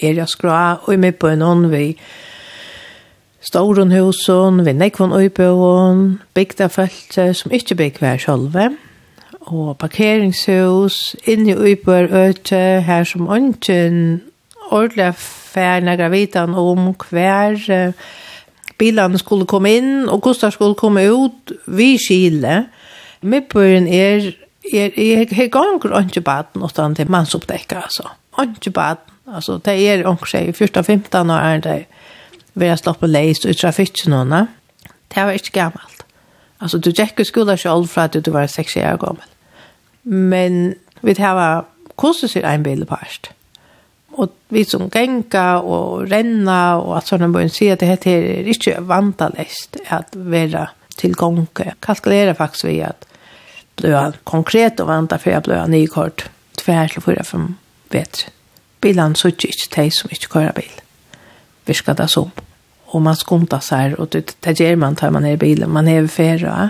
[0.01, 1.97] er jag skra, og er med på en ånd vi
[3.41, 8.78] Storenhusen, vi nekvån bygda bygdafelter som ikke bygg hver sjølve,
[9.41, 14.21] og parkeringshus, inni i øybøer her som ønsken
[14.71, 17.93] ordentlig færne gravitan om hver uh,
[18.77, 22.65] bilene skulle komme inn, og Gustav skulle komme ut, vi skile.
[23.21, 24.31] Midtbøyen er,
[24.73, 28.09] er, er, er ganger ikke baden, og det til mannsoppdekket, altså.
[28.41, 31.85] Ikke baden, altså, det er omkring 14-15 år er det,
[32.53, 34.47] vi har slått på leis og i trafikken henne.
[35.11, 36.05] Det var ikke gammelt.
[36.61, 39.27] Altså, du gikk i skolen selv fra at du var 6 år gammel.
[40.03, 41.49] Men vi tar hva,
[41.99, 43.31] hvordan ser en bil på hvert?
[44.17, 48.47] Och vi som genka och renna och att sånne bøyen se at det här är
[48.47, 51.73] inte vantaläst att vara tillgånga.
[51.80, 53.06] Kalkulera faktiskt vi att
[53.75, 57.58] bli konkret och vanta för jeg ble nykort tvær til fyra fem
[57.91, 58.28] vet.
[58.82, 60.71] Bilen så ikke ikke de som ikke kører bil.
[61.65, 62.32] Vi ska det som.
[62.88, 65.69] Og man skumtar seg og det, det gjør man tar man er i bilen.
[65.69, 66.69] Man är färre.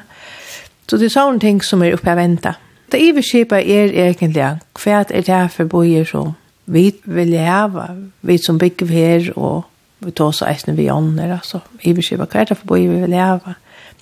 [0.90, 2.56] Så det är sånne ting som är uppe att vänta.
[2.92, 4.60] Det överskipar er egentligen.
[4.74, 6.34] hva är det her för bojer som
[6.66, 7.90] vi vil hava,
[8.22, 9.64] vi som bygger her, og
[10.00, 13.00] vi tar oss eisne vi ånder, altså, i beskriva hva er det for boi vi
[13.04, 13.56] vil hava.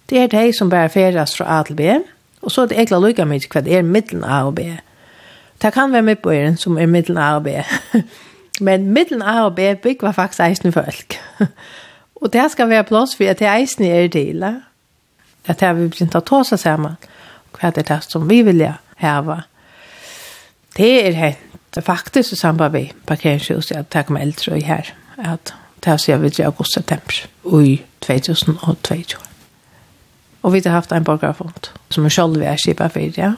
[0.10, 1.94] Det er de som bærer feras fra A til B,
[2.42, 4.68] og så er det egentlig lukket mye hva det er middelen A og B.
[5.62, 7.56] Det kan være midtbøyren som er middelen A og B,
[8.68, 11.18] men middelen A og B bygger faktisk eisne folk.
[12.22, 15.88] og det skal være plass for at det eisne er til, at det er vi
[15.88, 17.00] blir å ta seg sammen,
[17.54, 18.66] hva er det som vi vil
[19.04, 19.44] hava.
[20.78, 25.54] Det er hent faktisk i samband med parkeringshus, at det med eldre og her, at
[25.84, 27.14] det har sier vi til august september
[27.60, 29.20] i 2022.
[30.44, 33.34] Og vi har haft en borgerfond som er selv vi er skipet for, ja.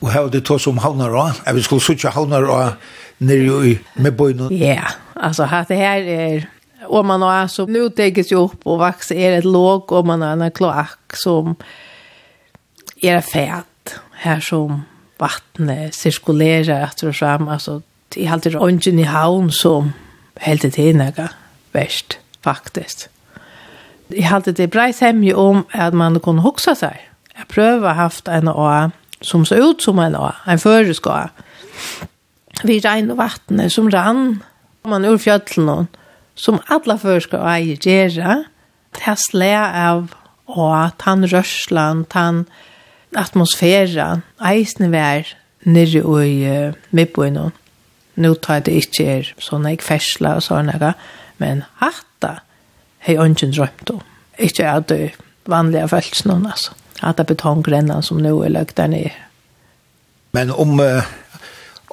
[0.00, 2.74] Og her er det to som havner også jeg vil skulle sitte havner også
[3.18, 4.48] nere i medbøyene.
[4.54, 4.84] Ja,
[5.16, 6.46] altså det her er
[6.88, 10.22] om man har så nu täcks jo opp og vax er det låg og man
[10.22, 11.56] har en kloak som
[13.02, 14.82] er fæt her som
[15.18, 17.48] vattnet cirkulera efter och fram.
[17.48, 17.82] Alltså,
[18.14, 19.92] i allt det ången i havn som
[20.36, 21.30] helt det är något
[21.72, 23.08] värst, faktiskt.
[24.08, 27.10] I allt det är bra sämje om att man kan huxa sig.
[27.36, 31.30] Jag prövar haft en å som så ut som en å, en föreska.
[32.64, 34.42] Vi regn och vattnet som rann.
[34.82, 35.86] Man ur fjöllen
[36.34, 38.44] som alla förska och äger gera.
[38.90, 40.14] Det här slä av
[40.46, 42.46] å, tann rörslan, tann
[43.16, 47.48] atmosfæra eisne vær nirri i uh, midbøyna.
[48.18, 50.94] Nå tar det ikke er sånne jeg fersla og sånne jeg,
[51.38, 52.40] men hatta
[53.06, 54.02] hei ønsken drømt om.
[54.38, 55.14] Ikke er det
[55.46, 56.74] vanlige følelsen hon, altså.
[56.98, 59.14] Hatta betonggrennan som nå er løgt der nere.
[60.34, 61.06] Men om uh,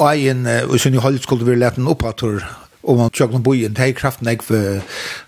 [0.10, 2.42] egen uh, og sin i holdet skulle vi lete en oppator,
[2.86, 4.82] om man tjøkken bojen, det er kraften jeg for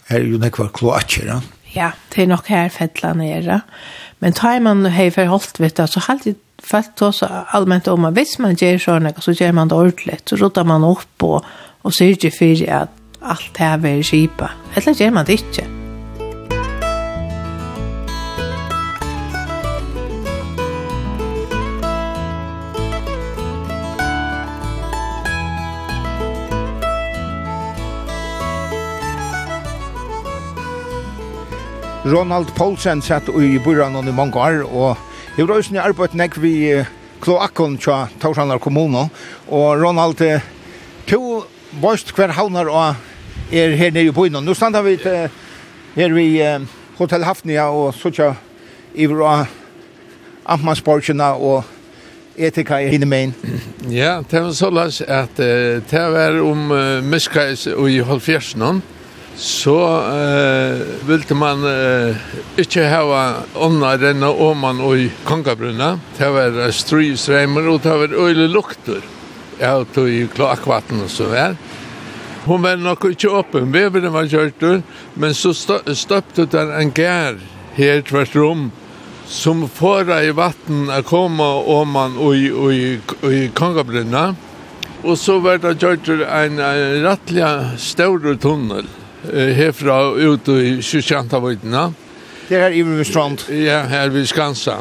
[0.09, 1.39] her er jo nekvar kloatjer, ja?
[1.75, 3.61] Ja, det er nok her fettla nere.
[3.61, 6.19] Ja Men tar man hei för hållt vet du så har
[6.63, 10.19] fast då også allmänt om at hvis man gjør sånn, så gjør man det ordentlig,
[10.25, 11.45] så rotar man opp og,
[11.83, 12.89] og ser ikke for at
[13.21, 14.49] alt här är skipa.
[14.73, 15.76] Eller gjør man det inte.
[32.07, 34.97] Ronald Paulsen satt i byrån i mange år, og
[35.37, 36.53] jeg har også arbeidt nek vi
[37.21, 39.09] kloakken til Torsanar kommune,
[39.47, 40.41] og Ronald,
[41.07, 41.43] to
[41.81, 42.95] bøst hver havner og
[43.51, 46.27] er her nere i byen, nå standa vi her vi
[46.97, 48.33] Hotel Hafnia og så
[48.95, 49.45] i bra
[50.47, 51.63] Amtmannsborgene og
[52.37, 53.33] etika i henne mein.
[53.89, 58.81] Ja, det var så langt at det var om uh, miskais i halvfjersen,
[59.37, 62.15] så eh, ville man eh,
[62.57, 65.91] ikke hava ånda denne åman og i kongabrunna.
[66.17, 69.05] Det var strysreimer og det var øyne lukter.
[69.61, 71.53] Jeg tog i kloakvatten og så vel.
[72.47, 74.81] Hon var nok ikke åpen, veveren var kjørtur,
[75.19, 77.37] men så støpte den en gær
[77.77, 78.69] her tvert rom
[79.29, 82.85] som fåra i vatten å koma åman og i, og i,
[83.21, 84.31] og i kongabrunna.
[85.03, 87.51] Og så var det kjørtur en, en rettelig
[87.83, 88.87] større tunnel
[89.25, 91.87] herfra ut i Sjøkjantavøytene.
[92.47, 93.43] Det er her i Strand?
[93.51, 94.77] Ja, her ved Skansa.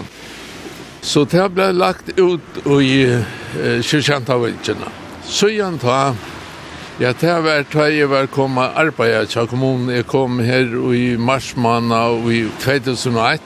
[1.02, 4.88] Så det ble lagt ut i eh, Kyrkjantavøytene.
[5.26, 6.14] Så igjen ta,
[7.02, 9.90] ja, det var da jeg var kommet arbeidet til kommunen.
[9.94, 13.42] Jeg kom her i marsmåned i 2001.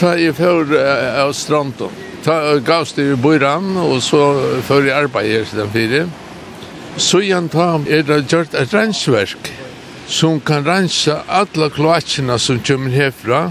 [0.00, 1.94] Da jeg før eh, av Stranden.
[2.22, 4.22] Ta gavst det i Bøyran, og så
[4.66, 6.04] før jeg arbeidet til den fire.
[6.98, 9.50] Så igjen ta, er det gjort et rensverk
[10.06, 13.50] som kan rensa alla kloakerna som kommer herfra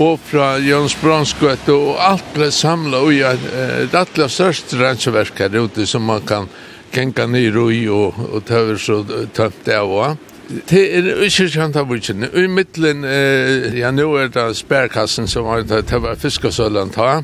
[0.00, 5.42] og fra Jons Bronskvett og alt ble samla og ja, det er alle største renseverk
[5.42, 6.48] her ute som man kan
[6.94, 9.02] genka nyr i og, og tøver så
[9.34, 10.16] tømt det av.
[10.50, 12.30] Det er ikke kjent av utkjenne.
[12.34, 17.20] I midtelen, eh, ja, nå er det spærkassen som har tøver fiskasølen ta.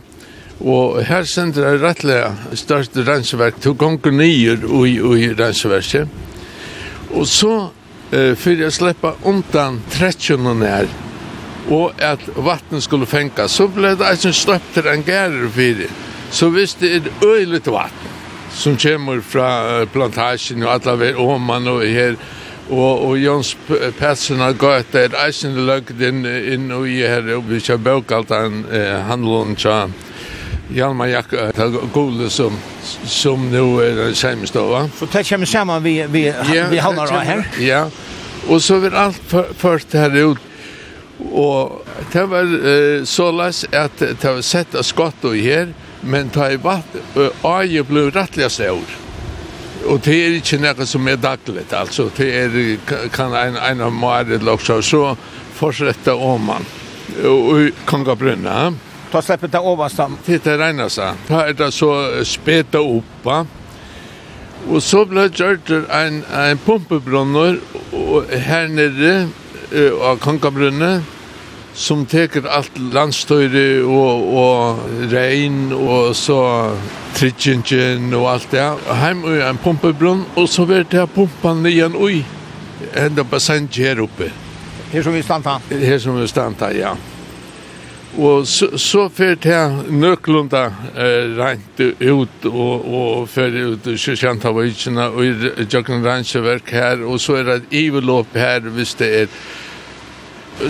[0.60, 2.20] Og her sender jeg rettelig
[2.56, 6.08] største renseverk, to gonger nyer i, i renseverket.
[7.10, 7.68] Og så
[8.10, 10.86] eh, för att släppa undan trätchen och när
[11.68, 15.90] och att vattnet skulle fänka så blev det alltså släppt till en gärder för det.
[16.30, 18.10] Så visst det är öjligt vatten
[18.50, 22.16] som kommer från plantagen och alla vi åman och här
[22.70, 23.56] og og Jons
[23.98, 28.96] Petsen har gått der eisen løgden inn og i her og vi skal bøkaltan eh,
[29.06, 29.86] handlon tja
[30.68, 32.58] Hjalmar Jack till Gole som
[33.04, 34.90] som nu är den sämsta va.
[34.98, 37.48] Så det kommer samman vi vi ja, vi hamnar här.
[37.60, 37.90] Ja.
[38.48, 40.38] Och så vill allt för, först här ut
[41.32, 46.28] och det var eh, så läs att det var sett sätta skott och här men
[46.28, 46.96] ta i vatt
[47.42, 48.84] aj blev rättliga stor.
[49.86, 52.76] Och det är inte något som är dagligt alltså det är
[53.08, 55.16] kan en en av mer också så
[55.54, 56.64] fortsätta om man
[57.24, 58.60] och, och Kongabrunna.
[58.60, 58.78] Mm
[59.10, 60.00] ta släppet det överst.
[60.26, 61.10] Det är regnar så.
[61.28, 62.78] Ta är det så speta
[63.22, 63.46] va.
[64.70, 67.60] Och så blev gjort en, en pumpebrunnor
[67.92, 69.28] och här nere
[70.00, 71.02] av Konkabrunnet
[71.76, 76.38] som teker allt landstøyre og, og regn og så
[77.16, 78.64] trittjentjen og alt det.
[79.02, 82.22] Heim og en pumpebrunn, og så var det pumpan nian ui.
[82.96, 84.30] Enda bassant her oppe.
[84.92, 85.58] Her som vi stanta?
[85.70, 86.96] Her som vi stanta, ja.
[88.16, 90.64] Og så, så fyrt jeg nøklunda
[90.96, 97.20] eh, rent ut og, og fyrir ut i Kyrkjantavøyina og i Jøkken Ransjeverk her, og
[97.20, 99.40] så er det et ivelåp her hvis det er.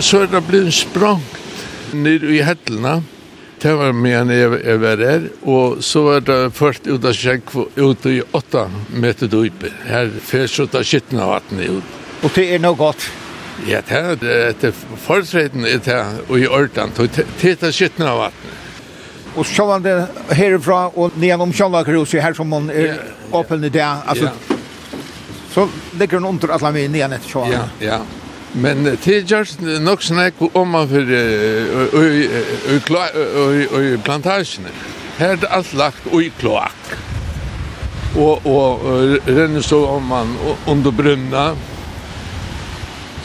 [0.03, 2.99] Så er det blitt sprangt ned i hettelna
[3.61, 7.55] det var medan jeg, jeg var her, og så var det først ut av skjenk
[7.57, 9.71] ut i åtta meter dype.
[9.87, 11.95] Her fyrt så da av vattnet ut.
[12.21, 13.07] Og det er noe godt.
[13.65, 15.97] Ja, det er det fortreden i det
[16.29, 16.93] og i Ørtan,
[17.41, 18.53] det er skitten av vattnet.
[19.37, 19.95] Og så var det
[20.33, 22.97] herifra og nedenom Kjallakrus, her som man er
[23.33, 24.29] åpen i det, altså,
[25.53, 25.67] så
[25.97, 27.51] ligger den under alle mye neden etter Kjallan.
[27.51, 27.99] Ja, ja.
[28.53, 31.11] Men det er just nok snakk om man for
[33.81, 34.71] i plantasjene.
[35.17, 36.95] Her er det alt lagt i kloak.
[38.17, 38.85] Og, og
[39.27, 40.33] renner så om man
[40.65, 41.51] under brunna,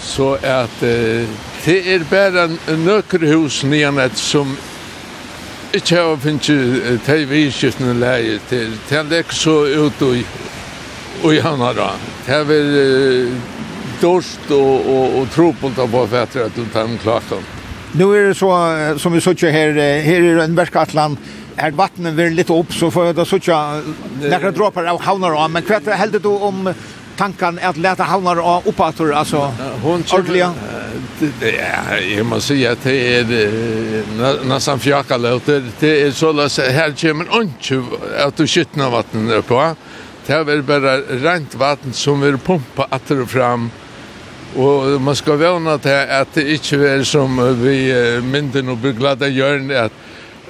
[0.02, 1.28] Så at eh,
[1.64, 4.56] det er bare nøkker hus nyanett som
[5.72, 8.74] ikke har finnet til vidskiftene leie til.
[8.88, 10.38] Det er ikke så ut og,
[11.22, 11.88] og gjerne da.
[12.26, 13.36] Det er vel eh,
[14.02, 17.44] dorst og, og, og tropult av hva fætter at du tar en klart om.
[17.92, 18.50] Nu er det så
[19.00, 21.18] som vi sitter her, her er en verkatland,
[21.60, 23.90] er vattnet vil litt opp, så får jeg da såg jag
[24.22, 26.72] några droppar av havnar men kvätt hälde du om
[27.16, 30.54] tankan att lätta havnar och uppator alltså hon ordliga?
[31.40, 36.90] Ja jag måste säga att det är nästan fjaka låter det är så läs här
[37.00, 37.82] kommer inte
[38.26, 39.76] att du skitna vatten på.
[40.26, 43.70] Det är bara rent vatten som vi pumpar att det fram.
[44.56, 47.76] Og man skal vana til at det ikke er som vi
[48.20, 49.92] mynden og byggladda gjørn at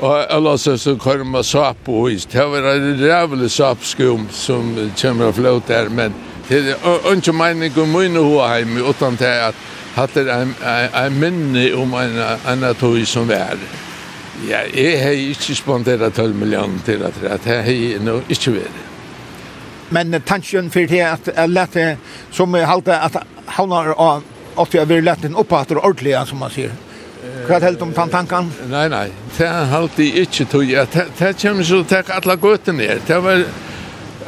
[0.03, 2.25] Og alla så kommer man sap og is.
[2.27, 6.15] Det var en rævlig sapskum som kommer att flöta där men
[6.49, 9.55] Det är inte mening om min hemma utan det är att
[9.95, 10.55] hatt er en
[10.95, 13.59] en minne om en annan tog som vær.
[14.49, 18.81] Ja, jeg har ikke sponderat 12 millioner til at det har jeg nå ikke vært.
[19.91, 21.97] Men tanken for det at jeg lette,
[22.33, 24.23] som jeg halte at han har
[24.59, 26.73] at jeg vil lette en opphatter ordentlig, som man sier.
[27.47, 28.49] Hva er helt om den tanken?
[28.71, 30.73] Nei, nei, det halte jeg ikke tog.
[31.19, 33.05] Det kommer så til alle gåter ned.
[33.07, 33.45] Det var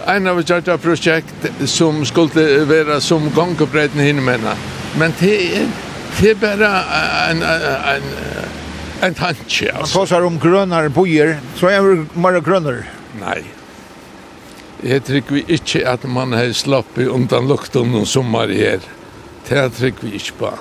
[0.06, 4.56] en av ett prosjekt som skulle være som gångbredden hinner mena.
[4.98, 5.68] Men det er,
[6.20, 6.70] det er bare
[7.30, 8.10] en en
[9.02, 9.72] en tanke.
[9.72, 9.98] Alltså.
[9.98, 12.84] Man tar om grønner bojer, så er det mer grønner.
[13.20, 13.42] Nei.
[14.84, 18.84] Jeg tror vi ikke at man har slappit undan lukten om sommer her.
[19.48, 20.52] Det tror vi ikke på.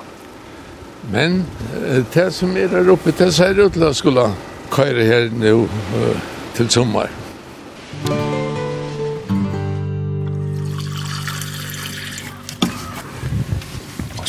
[1.12, 1.44] Men
[2.14, 4.30] det som er der oppe, det ser ut til å skulle
[4.72, 5.66] køre her nå
[6.56, 7.12] till sommar.
[8.08, 8.43] Musik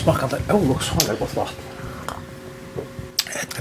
[0.05, 1.63] smakar det ålok så har gott vatten.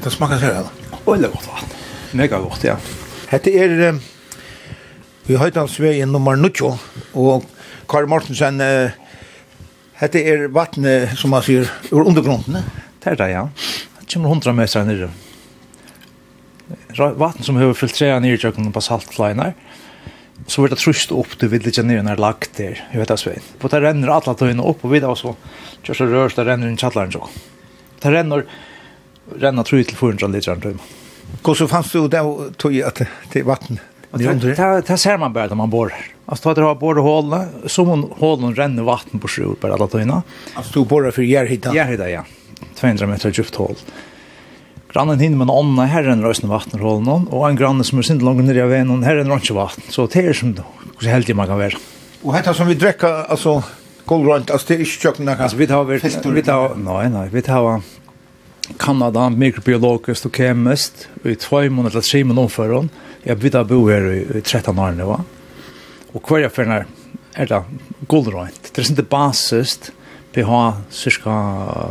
[0.03, 0.65] Det smakar så här.
[1.05, 1.69] Ålok gott vatten.
[2.13, 2.77] Mega gott, ja.
[3.29, 4.01] Hette er
[5.27, 6.79] vi har hans vägen nummer 9
[7.13, 7.45] och
[7.87, 8.61] Karl Mortensen
[9.95, 12.61] hette er vattnet som man ser ur undergrunden.
[13.01, 13.49] Det är det, ja.
[14.01, 15.11] Det kommer hundra meter nere.
[17.17, 19.55] Vatten som har filtrerat ner i kjøkkenen på saltflyene
[20.47, 22.89] så vart det trust upp det vill jag ner när lagt där.
[22.93, 23.31] Jag vet alltså.
[23.59, 25.37] På det renner alla tøyene upp och vidare så.
[25.83, 27.29] Kör så rörs det renner i chatlaren så.
[28.01, 28.45] Det renner
[29.37, 30.79] renner tror till 400 liter rum.
[31.47, 33.79] hur så fanns du då tog att det vatten.
[34.11, 34.25] Det
[34.87, 35.95] det ser man bara när man bor.
[36.27, 37.35] Alltså det har både hål
[37.67, 40.23] som hon hålen ränner vatten på sjön på alla tøyene.
[40.55, 41.75] Alltså du borrar för järhita.
[41.75, 42.25] Järhita ja.
[42.75, 43.77] 200 meter djupt hål
[44.95, 48.45] grannen hinner med en annen herren røysene vattenrollen, og en granne som er sint langt
[48.47, 49.89] nere av veien, her herren røsne vatten.
[49.91, 51.81] Så det er som hvordan heldig man kan være.
[52.23, 53.59] Og dette som vi drekker, altså,
[54.07, 55.43] kolgrønt, altså, det er ikke kjøkken der.
[55.43, 56.07] Altså, vi tar vært,
[56.39, 57.83] vi tar, nei, nei, vi tar
[58.81, 62.93] Kanada, mikrobiologisk og kemist, i tvei måneder til tre måneder omfører hun.
[63.27, 65.19] Jeg begynte å bo her i, i 13 år nå,
[66.15, 66.87] og hver jeg finner
[67.35, 67.61] er det
[68.09, 68.71] gullrønt.
[68.71, 69.91] Det er ikke basist,
[70.35, 70.63] pH
[70.95, 71.35] cirka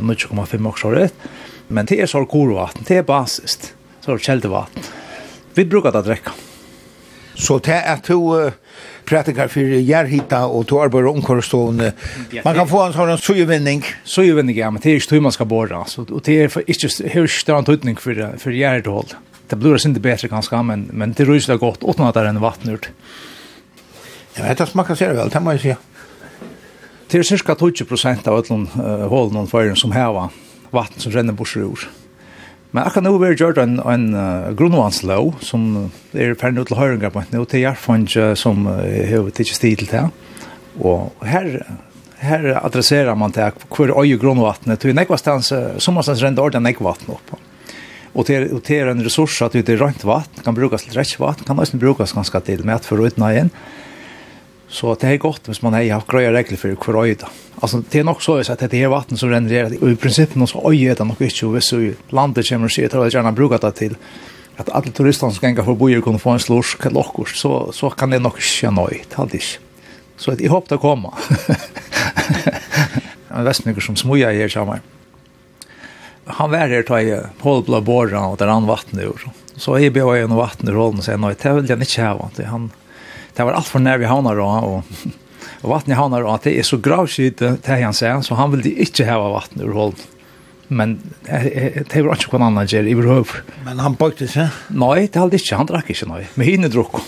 [0.02, 1.28] 0,5 år rett,
[1.68, 3.74] Men det er så korvatten, det er basist.
[4.04, 4.84] Så er kjeldevatten.
[5.56, 6.34] Vi brukar det å drekke.
[7.34, 8.52] Så det er to uh,
[9.06, 11.94] pratikar för järhitta och tog arbete omkorrestående.
[12.44, 13.84] Man kan få en sånn sujuvinning.
[14.04, 15.84] Sujuvinning, ja, men det er ikke hur man skal borra.
[15.88, 19.16] Så, och det är inte hur större tøytning for, for järhåll.
[19.50, 22.42] Det blir ikke bedre ganske, men, men det ryser godt uten at det er en
[22.42, 22.90] vatten ut.
[24.38, 25.76] Ja, men det smakar sig vel, det må jeg si.
[27.12, 30.30] Det er cirka 20 prosent av alla hålen och fören som hävar
[30.74, 31.88] vatten som renner bort ur.
[32.74, 37.14] Men akkurat nå har vi gjort en, en uh, grunnvannslov som er ferdig til høyringer
[37.14, 38.10] på nå, til Gjerfond
[38.40, 40.04] som har uh, tidligst tid til det.
[40.82, 41.60] Og her,
[42.18, 47.36] her adresserer man til hver øye grunnvattnet, til nekvastans, sommerstans renner ordentlig nekvattnet opp.
[48.14, 51.46] Og til, og til en ressurs at det er rønt vatten, kan brukes til rettvatten,
[51.46, 53.54] kan også brukes ganske til med for å utnå igjen.
[54.74, 57.28] Så det er godt hvis man har grejer regler for för øye öjda.
[57.62, 60.36] Altså, det er nok så at det er vatten som renner det Og i princip
[60.36, 61.46] någon så öjda det nok ikke.
[61.46, 63.96] Og hvis vi landet kommer og sier, att jeg gjerne bruker det til
[64.58, 67.90] at alle turister som ganger for förbi kunne få en slorsk eller okkurs, så så
[67.90, 69.60] kan det nok ikke nog inte nöj ikke.
[70.18, 71.14] Så att i hopp det komma.
[73.30, 74.80] en västnycker som smuja her sammen.
[76.26, 79.30] Han var her här tar jag hållblå borra och där han vattnet ur.
[79.56, 82.30] Så jag bjöd noe vatten ur hållen og sier, nei, det vil jeg ikke ha.
[82.50, 82.72] Han
[83.36, 84.84] det var allt för när vi havnar då och
[85.64, 89.06] och vattnet havnar att det är så gravskit det han säger så han vill inte
[89.06, 89.94] ha vatten ur håll.
[90.68, 91.00] Men
[91.90, 93.30] det var inte någon annan gel i behov.
[93.66, 94.48] Men han bakte sig.
[94.68, 96.28] Nej, det hade inte han drack inte nej.
[96.34, 96.92] Men hinner druck.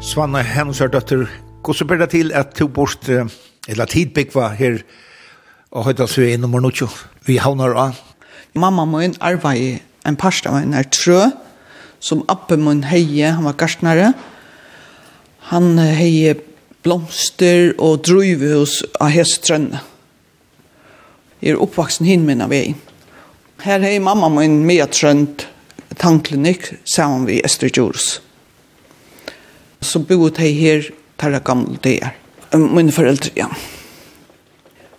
[0.00, 1.30] Svanna Hensar dotter,
[1.62, 3.08] går så det til at du bort,
[3.68, 4.78] eller tidbygva her,
[5.72, 6.88] og høyda så i nummer 20,
[7.26, 8.13] vi havnar av
[8.54, 11.30] mamma min arbeidde en parst av en er trø,
[12.04, 14.12] som appen min heie, han var gartnare.
[15.50, 16.34] Han heie
[16.84, 19.80] blomster og drøyvehus av hestrønne.
[21.40, 22.76] Jeg er oppvaksen hin min av veien.
[23.64, 25.46] Her heie mamma min med trønt
[26.00, 28.18] tanklinikk sammen vi Esther Djurs.
[29.80, 30.90] Så boet hei her
[31.20, 32.12] tarra gamle der.
[32.54, 33.48] Mine foreldre, ja.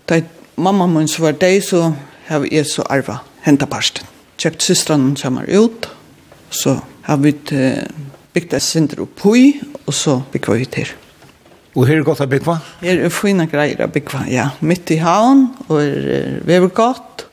[0.09, 0.21] Da
[0.57, 1.93] mamma min så var deg, så
[2.27, 4.07] har jeg så arvet henta parsten.
[4.41, 5.87] Kjøpt systran kommer ut,
[6.51, 7.31] så har vi
[8.35, 10.93] bygd et synder opp hui, og så bygd vi til.
[11.75, 12.55] Og her er godt å bygge?
[12.81, 14.49] Her er fina greier å bygge, ja.
[14.63, 17.25] Midt i havn, og her er vever godt,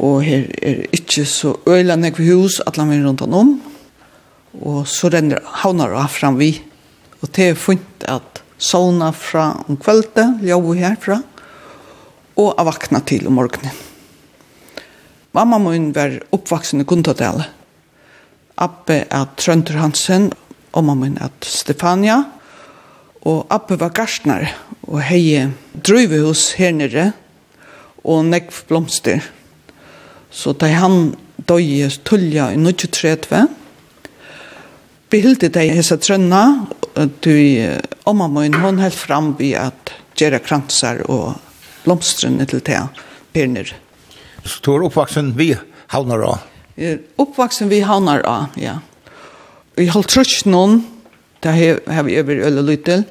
[0.00, 3.54] og her er ikke så øyla nekve hus, alle vi rundt om,
[4.64, 6.54] og så renner havnar av fram vi.
[7.20, 11.20] Og det er funnet at sovna fra om kveldet, ljøver herfra,
[12.40, 13.93] og avvakna til om morgenen.
[15.34, 17.48] Mamma min var oppvaksen i Gundadale.
[18.54, 20.28] Abbe er Trønder Hansen,
[20.70, 22.20] og mamma min er Stefania.
[23.26, 24.46] Og Abbe var garstner,
[24.86, 25.42] og hei
[25.74, 27.08] drøyvehus her nere,
[28.06, 29.26] og nekv blomster.
[30.30, 31.16] Så da han
[31.50, 33.48] døye tullja i 1930,
[35.10, 36.44] behilde dei hese trønna,
[36.94, 41.34] og mamma min, hon held fram vi at gjerra kransar og
[41.82, 42.84] blomstrene til det
[43.34, 43.83] her nere.
[44.44, 45.52] Så du er oppvaksen vi
[45.92, 46.42] havner av?
[47.20, 48.78] Oppvaksen vi havner av, ja.
[49.74, 50.82] Vi har trøst noen,
[51.42, 53.04] det har vi over øl og lytel,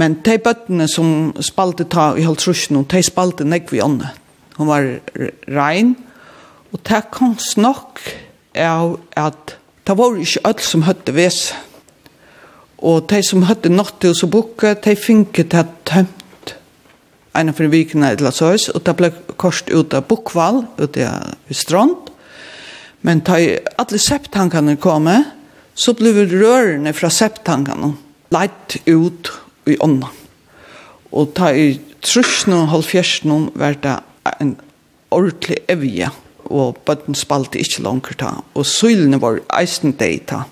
[0.00, 4.10] men de bøttene som spalte ta i har trøst noen, de spalte nek vi ånne.
[4.56, 4.88] Hun var
[5.50, 5.94] rein,
[6.72, 8.00] og det kom snakk
[8.58, 9.56] av at
[9.86, 11.56] det var ikke alt som høtte vese.
[12.82, 16.21] Og de som høtte nått til oss og bukke, de finket det tømt
[17.32, 22.10] en för vikna ett lasås og det ble kort ut av bokval ut av strand.
[23.00, 23.38] Men da
[23.78, 25.08] alle septankene kom,
[25.74, 27.94] så blev rörerna fra septankene
[28.32, 29.32] leit ut
[29.66, 30.08] i ånda.
[31.12, 33.98] Og da i trusna og halvfjärsten var det
[34.40, 34.56] en
[35.12, 36.10] ordentlig evige,
[36.44, 40.44] og bøtten spalte ikke langt da, og sylene var eisen deg da.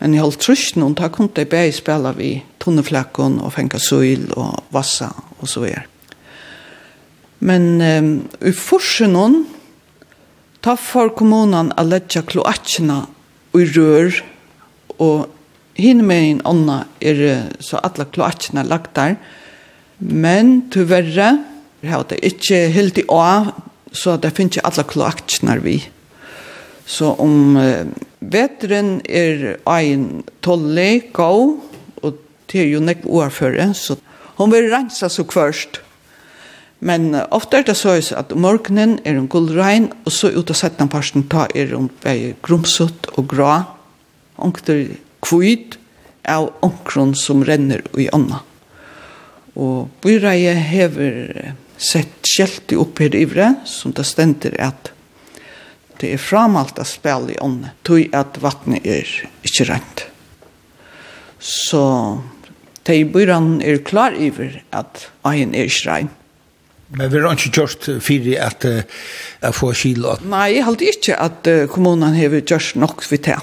[0.00, 2.30] Men i holdt trusht noen, da kunne jeg bare spille vi
[2.62, 5.84] tunneflakken og fengt søl og vassa og så videre.
[7.44, 8.08] Men um,
[8.44, 9.42] i forsen noen,
[10.64, 13.02] ta for kommunen å legge kloakkene
[13.56, 14.16] i rør,
[15.00, 15.28] og
[15.80, 17.22] hinne med en ånda er
[17.64, 19.16] så alle kloakkene lagt der.
[20.00, 21.32] Men tyverre,
[21.80, 23.24] vi har det ikke helt i å,
[23.92, 25.82] så det finnes ikke alle kloakkene vi.
[26.88, 27.58] Så om...
[27.60, 31.56] Uh, Vetren er ein tolle, gau,
[32.04, 32.18] og
[32.52, 33.96] det er jo nekk årføre, så
[34.36, 35.80] hon vil rensa så først.
[36.80, 40.88] Men ofte er det så at morgenen er en gullrein, og så ut av setten
[40.92, 43.52] parsten ta er hun bare grumsutt og grå,
[44.40, 44.86] onkter
[45.24, 45.76] kvitt
[46.28, 48.40] av onkron som renner i ånda.
[49.60, 54.92] Og byreie hever sett skjelti opp her ivre, som det stender at
[56.00, 59.08] det er framalt å spille i ånden, tog at vattnet er
[59.46, 60.06] ikke rent.
[61.40, 61.82] Så
[62.88, 66.16] de byran er klar over at ånden er ikke rent.
[66.90, 70.16] Men vi har ikke gjort for at jeg får kilo.
[70.26, 73.36] Nei, jeg halte ikke at kommunen har gjort nok for det.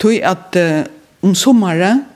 [0.00, 0.56] Tog at
[1.20, 2.06] om sommeren,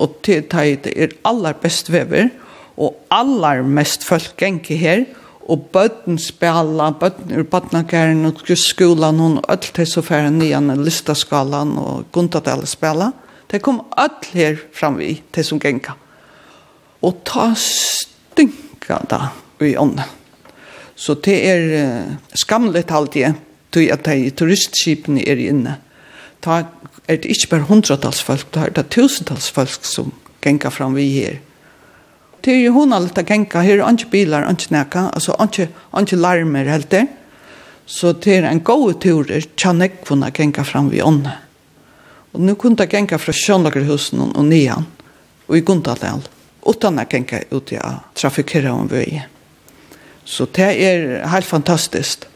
[0.00, 2.30] og til det er aller best vever,
[2.76, 9.18] og aller mest folk genker her, og og bøtten spela, bøtten ur badnakæren og skolan,
[9.18, 13.12] hun öll til så færre en listaskalan og Guntadale spela.
[13.50, 15.92] Det kom öll her framvi til som genka.
[17.02, 19.28] Og ta stinka da
[19.60, 20.04] i ånda.
[20.96, 23.34] Så det er uh, skamlet alltid,
[23.70, 25.76] tog at de turistskipene er inne.
[26.42, 26.64] Ta
[27.06, 31.38] er det ikke bare hundratals folk, det er det tusentals folk som genka framvi her.
[32.46, 33.60] Det är ju hon allt å gänka.
[33.60, 35.00] her er ikke bilar, ikke näka.
[35.14, 35.66] Alltså ikke,
[35.98, 37.06] ikke larmer helt der.
[37.86, 40.30] Så det är en god tur är tjanek kunna
[40.64, 41.32] fram vid ånne.
[42.32, 44.86] Och nu kunde jeg gänka fra Sjønlagerhusen och nian.
[45.46, 46.22] Och i Gundadal,
[46.66, 47.78] Utan å gänka ut i
[48.14, 49.22] trafikera om vi.
[50.24, 52.26] Så det är helt fantastiskt.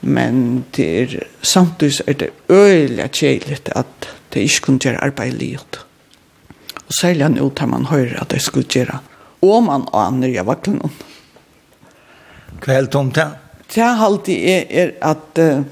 [0.00, 5.78] Men det är samtidig är det øyelig tjejligt att det inte kunde arbeid i livet.
[6.86, 8.98] Och særlig nå tar man höra att det skulle göra
[9.44, 10.90] og man aner jeg var andre
[12.62, 13.26] Hva er det om det?
[13.72, 15.64] Det er alltid er er at, uh,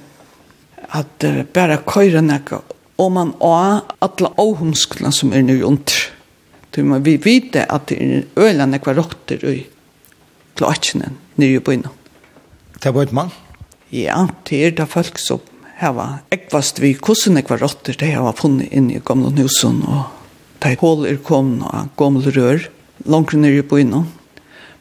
[0.98, 2.60] at uh, bare køyre nekka,
[2.98, 6.10] og man aner alle åhomsklene som er nu under.
[6.74, 9.64] Det må vi vite at det er ølene hva råkter i
[10.58, 11.94] klakjene nere på innan.
[12.82, 13.30] Det var et mann?
[13.94, 15.40] Ja, det er det folk som
[15.78, 20.12] har ekvast vi kussen ekvar rotter det har funnet inn i gamle husen og
[20.62, 22.68] de hål er kommet og gamle rør
[23.04, 24.08] langt nere på innan.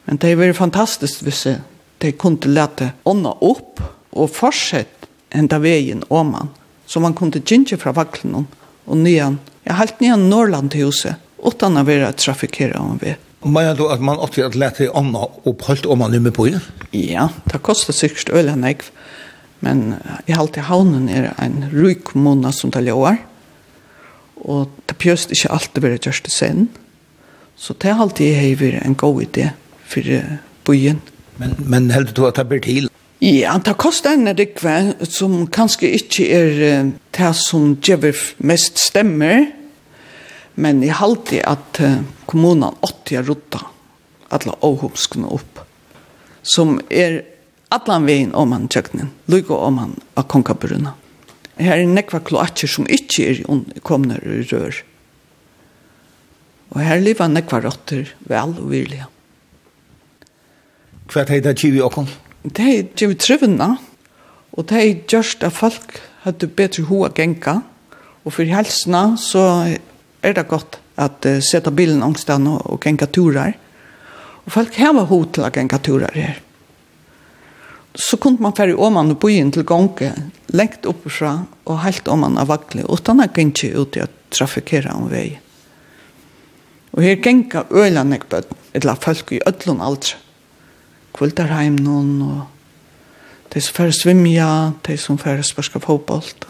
[0.04, 1.46] Men det var fantastiskt hvis
[2.02, 3.80] de kunne lete ånda opp
[4.14, 6.50] og fortsette enda veien åman.
[6.86, 9.40] Så man kunne gynne fra vaklen og nyan.
[9.64, 13.14] Jeg helt nyan Norrland til huset, utan å være trafikere om vi.
[13.44, 16.64] Mener du at man alltid at lete ånda oppholdt om man nummer på innan?
[16.96, 18.84] Ja, det kostet sikkert øl enn jeg.
[19.64, 19.96] Men
[20.28, 23.20] jeg halte havnen er en ryk måned som det ljøer.
[24.44, 26.68] Og det pjøst ikke alltid være gjørst sen.
[27.56, 29.50] Så det er alltid jeg har en god idé
[29.86, 30.02] for
[30.66, 31.00] byen.
[31.38, 32.88] Men, men heldig du at det blir til?
[33.24, 36.56] Ja, det koster en rikve som kanskje ikke er
[37.14, 38.12] det som gjør
[38.44, 39.46] mest stemmer,
[40.54, 41.80] men jeg halte at
[42.30, 43.62] kommunen 80 har rutta
[44.34, 45.62] alle åhomskene opp,
[46.42, 47.22] som er
[47.74, 50.94] allan veien om han tjøkkenen, lykke om han av konkabrunna.
[51.56, 53.42] Her er nekva kloatjer som ikke er
[53.86, 54.82] kommet i rør.
[56.74, 59.06] Og her lever nekva rotter vel og virlige.
[61.10, 62.08] Hva er det givet åkken?
[62.44, 63.76] Det er Kiwi trivna,
[64.54, 67.60] og det er gjørst at folk hadde bedre hoa genka,
[68.24, 69.44] og for helsene så
[70.24, 73.54] er det godt at uh, sette bilen ångstan og, og genka turer.
[74.44, 76.40] Og folk har ho til å genka turer her.
[77.94, 80.10] Så kunne man færre åman og bojen til gonge,
[80.50, 81.36] lengt oppifra
[81.70, 85.43] og helt åman av vagle, utan at genka ut i å trafikere om veien.
[86.94, 90.14] Og her genka øyla nekbød, bøtt, etla folk i öllun aldri.
[91.14, 96.46] Kvöldarheim noen, og de som færre svimja, de som færre spørska fotbollt.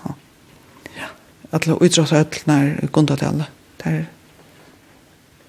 [0.96, 1.08] Ja.
[1.52, 3.46] Alla utråta öllnar i Gundadale.
[3.80, 4.04] Det er,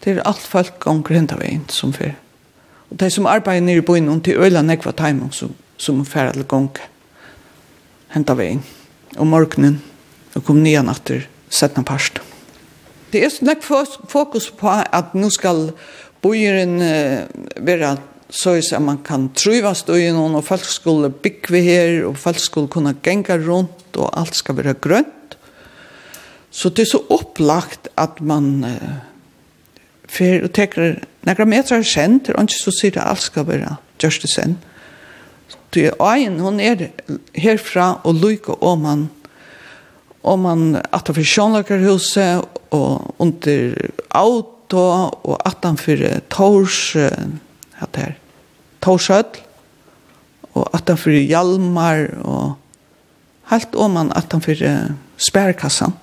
[0.03, 2.15] det er alt folk omkring hinda veien som fyr.
[2.91, 4.93] Og de som arbeider nere i byen, og til øyla nekva
[5.31, 6.87] som, som færre til gonga.
[8.13, 8.63] Henta veien.
[9.17, 9.81] Og morgenen,
[10.35, 12.19] og kom nian atter, setna parst.
[12.19, 12.34] Ja
[13.13, 13.63] det er nok
[14.09, 15.71] fokus på at nu skal
[16.21, 16.79] bojeren
[17.57, 17.97] være
[18.29, 22.67] så at man kan trivas i noen, og folk skulle bygge her, og folk skulle
[22.67, 25.37] kunne genga rundt, og alt skal være grønt.
[26.51, 28.95] Så det er så opplagt at man uh,
[30.07, 34.29] fer og teker några meter kjent, og ikke så sier det alt skal være det
[34.31, 34.57] sen.
[35.73, 36.87] Det er egen, hun er
[37.35, 39.09] herfra og lykke om man
[40.25, 43.75] og man atta for Sjønlakerhuset og under
[44.17, 44.85] auto
[45.21, 46.79] og atta for Tors
[47.79, 48.15] hatt her
[48.85, 49.41] Torshøll
[50.55, 52.55] og atta for Hjalmar og
[53.51, 54.65] helt om man atta for
[55.21, 55.95] Spærkassan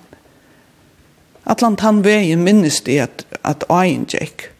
[1.43, 4.53] Atlant han veien minnes det at, at Ayn Jake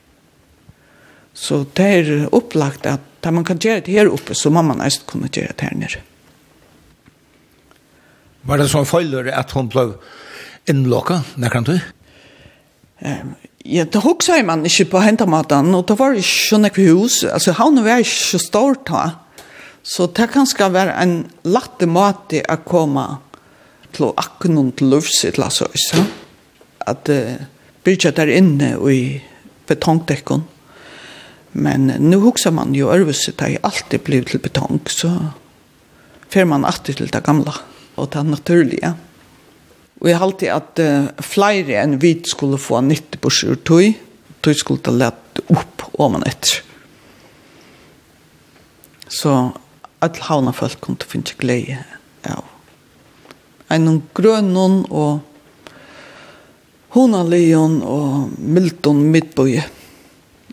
[1.34, 4.82] Så det er opplagt at da man kan gjøre det her oppe, så må man
[4.84, 6.02] nesten kunne gjøre det her nere.
[8.44, 9.94] Var det sånn feiler at hun ble
[10.68, 11.76] innlokka, nekker du?
[13.04, 13.34] Um,
[13.64, 17.56] ja, det hoksa man ikke på hentamaten, og det var ikke sånn ekve hus, altså
[17.56, 19.04] han var ikke så stor ta,
[19.84, 21.16] så det kan skal være en
[21.48, 23.08] latte mat å komme
[23.96, 26.06] til akkurat til løvse til oss, ja?
[26.92, 27.44] at uh,
[27.88, 29.04] bygge der inne og i
[29.70, 30.44] betongdekken.
[31.54, 35.14] Men nu hoksa man jo ærvise, det er alltid blivet til betong, så
[36.34, 37.54] fer man alltid til det gamle.
[37.56, 38.94] Ja og det naturlige.
[40.02, 43.94] Og jeg halte at uh, flere enn vi skulle få nytte på sjur tøy,
[44.44, 46.60] tøy skulle ta lett opp om man etter.
[49.08, 49.36] Så
[50.04, 51.78] at havna folk kom til å finne glede
[52.28, 52.44] av.
[53.72, 55.22] En grønn og
[56.94, 59.64] honalion og milton midtbøye.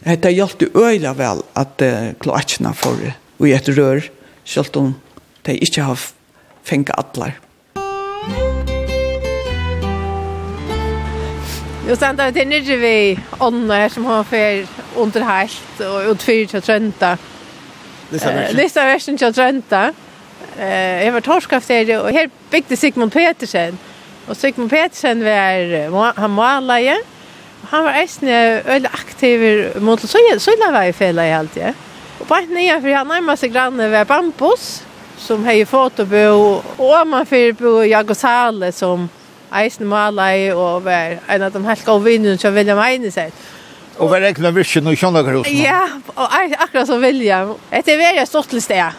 [0.01, 3.11] Det hjalp jo øyla vel at uh, kloakkene får
[3.41, 4.05] og i et rør,
[4.45, 4.95] selv om
[5.49, 6.01] de ikke har
[6.65, 7.33] fänga allar.
[11.89, 16.63] Jo, sen där det nere vi Anna som har för under helt och utfyr til
[16.63, 17.17] Trønta.
[18.53, 19.93] Lista versen til Trønta.
[20.59, 23.79] Eh, jag var torskaft där och her byggde Sigmund Petersen.
[24.27, 25.25] Och Sigmund Petersen
[25.93, 26.97] var han malaje.
[27.69, 30.87] Han var äsne öl aktiv mot så så la
[31.27, 31.69] i alt, ja.
[31.69, 34.83] Og Och på nye, för han närmar sig granne var Bambus,
[35.21, 39.09] som hei fotobo, og man fyrir bo i Jagosale som
[39.61, 43.33] eisen malai og var en av de helt gode vinnene som William Einesen.
[44.01, 45.45] Og var det ikke noe virkelig noe?
[45.53, 45.83] Ja,
[46.17, 47.55] og akkurat som William.
[47.73, 48.93] Etter vi er et stort sted.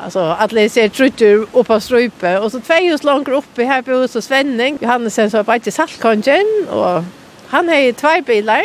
[0.00, 3.92] Altså, att ser trutter upp av strupe Og så tvei hus långt uppe her på
[3.92, 4.78] hos Svenning.
[4.82, 7.04] Johannesen så bare inte saltkongen og
[7.50, 8.62] han har tvei två bilar.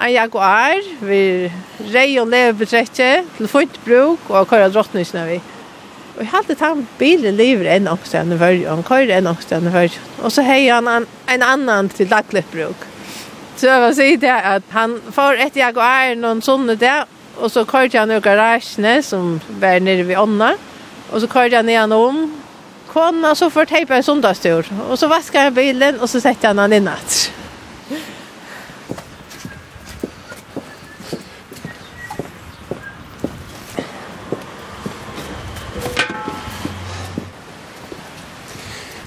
[0.00, 1.50] En Jaguar, vi
[1.92, 5.40] rei og leve betrekje, til funtbruk og kora drottningsnøy.
[6.18, 9.90] Og jeg hadde tatt bilen lever enn ångstene i og han kører enn ångstene i.
[10.18, 12.88] Og så har han en, en annan til daglig bruk.
[13.54, 17.06] Så jeg vil si det at han får etter jeg og er noen sånne der,
[17.38, 20.56] og så kører han i garasjene som var nere ved ånda,
[21.12, 22.24] og så kører han igjen om,
[22.90, 24.66] kona, og så får teipa en sundagstur.
[24.88, 27.37] Og så vasker han bilen, og så setter han han inn etter.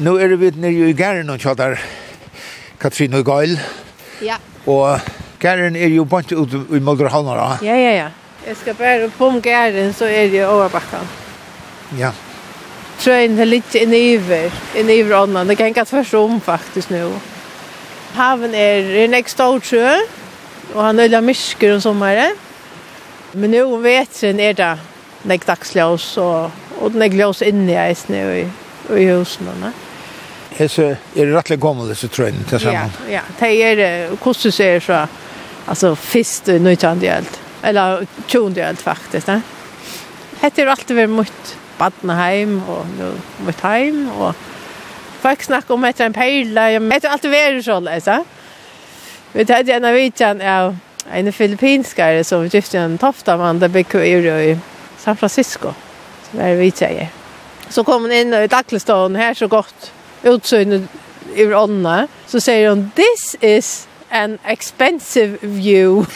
[0.01, 1.75] Nu er vi nere i gæren og tjatar
[2.81, 3.59] Katrin og Gail.
[4.25, 4.39] Ja.
[4.65, 4.99] Og
[5.39, 7.65] gæren er jo bant ut i Mulderhallen då.
[7.65, 8.07] Ja, ja, ja.
[8.47, 11.07] Jeg skal bare på Gären så er det ju överbacken.
[11.97, 12.11] Ja.
[12.99, 16.89] Trøyen er litt inn i över, inne i över Det kan inte tvärs om faktisk
[16.89, 17.19] nu.
[18.13, 19.97] Haven er en extra trø,
[20.73, 22.35] og han ölla mysker om sommaren.
[23.33, 24.77] Men nu vet jeg er det
[25.77, 28.47] og og och nägdagsljós inne i snö i,
[28.97, 29.73] i husene.
[30.57, 32.91] Hese er rettelig gammel disse trøyene til sammen.
[33.07, 33.23] Ja, ja.
[33.39, 35.19] Det er hvordan du ser fist
[35.67, 39.27] altså, fyrst og nøytjandhjelt, eller tjondhjelt faktisk.
[39.27, 39.41] Ne?
[40.41, 43.11] Hette er alltid vært mot Badenheim og nu,
[43.45, 44.33] mot heim, og
[45.21, 48.21] folk snakker om etter en perle, men det er alltid vært så, altså.
[49.31, 50.73] Vi tar det en av vidtjen av
[51.11, 54.57] en filippinskare som gifte en toftamann der bygde i
[54.99, 55.71] San Francisco,
[56.29, 57.07] som er vidtjen
[57.69, 59.91] Så kom hon inn i daglestånden här så gott
[60.23, 60.87] utsyn
[61.35, 66.11] i ånda, så säger hon, this is an expensive view.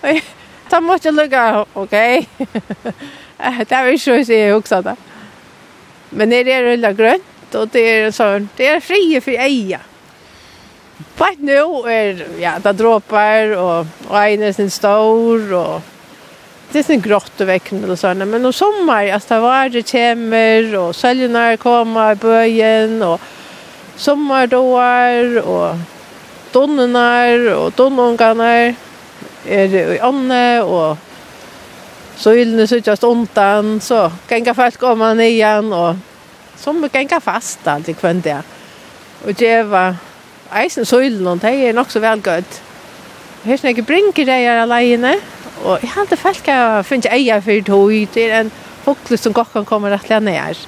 [0.68, 2.28] Ta måste jag lugga, okej?
[3.36, 4.96] Det är ju så att jag också.
[6.10, 9.80] Men det är rulla grönt och det är så, det är fri för eja.
[11.16, 11.56] På ett nu
[11.86, 15.82] är, ja, det droppar och, och en är sin stor och
[16.72, 19.88] det är sån grått och väckande eller såna men om sommar alltså det var det
[19.88, 23.20] kämmer och säljarna kommer i böjen och
[23.96, 25.76] sommardåar och
[26.52, 28.74] donnernar och donnungarna är
[29.44, 30.98] det i ånne och
[32.16, 35.96] så illne så just ontan så gänga folk om man igen och
[36.56, 38.42] som gänga fast alltid i kvant där
[39.24, 39.96] och det var
[40.52, 42.62] eisen så illne och det är nog så väl gött
[43.42, 45.08] Här snackar brinker det här alene.
[45.08, 45.37] Mm.
[45.64, 48.52] Og jeg hadde felt folk jeg finner eia for tog, det er en
[48.84, 50.60] folklig som godt kan komme rett lenge her.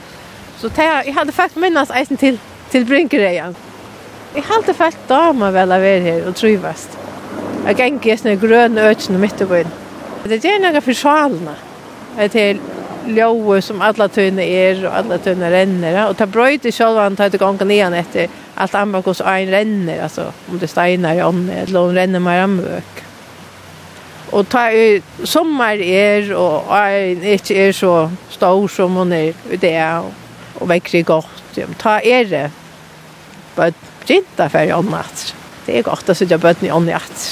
[0.60, 2.40] Så jeg hadde felt minnes eisen til,
[2.72, 3.56] til Brinkereien.
[4.34, 6.98] Jeg hadde folk damer vel av er her og trivast.
[7.66, 9.72] Jeg gikk i sånne grønne økene midt i byen.
[10.28, 11.56] Det er noe for sjalene.
[12.18, 12.60] Det er
[13.08, 16.00] ljøve som alle tøyene er og alle tøyene renner.
[16.08, 18.30] Og ta brøyt i sjalene tar til gangen igjen etter
[18.60, 22.42] alt annet hos en renner, altså om det steiner i ånden, eller om renner med
[22.42, 23.04] ramøk.
[24.30, 27.94] Og ta i sommer er, og øyn ikke er så
[28.30, 30.12] stor som hun er i det, og,
[30.60, 31.42] og vekker godt.
[31.56, 32.50] Ja, ta er det.
[33.56, 33.72] bare
[34.06, 35.14] brinta for i ånden.
[35.66, 37.28] Det er godt å sitte bøtten i ånden at.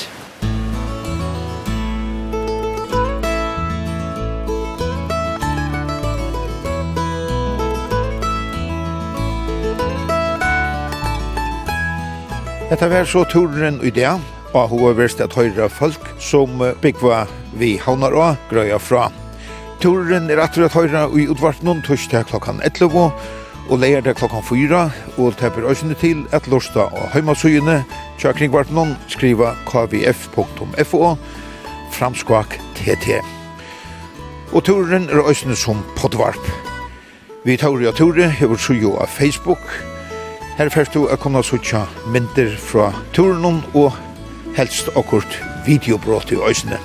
[12.68, 17.24] Dette var så turen i det og hun har vært at høyre folk som byggva
[17.58, 19.08] vi havnar og grøya fra.
[19.82, 23.12] Turen er atter at høyre i utvart noen torsdag klokkan 11
[23.68, 24.84] og leier det klokkan 4
[25.18, 27.82] og tepper øsene til et lorsta og heimasøyene
[28.18, 28.32] tja
[28.72, 31.16] noen skriva kvf.fo
[31.92, 33.20] framskvak tt.
[34.52, 36.42] Og turen er øsene som poddvarp
[37.44, 39.62] Vi tar og ture hever sujo av Facebook.
[40.58, 43.92] Her først du er kunna suttja myndir fra turen og
[44.58, 46.78] helst okkurt videobrot i øysene.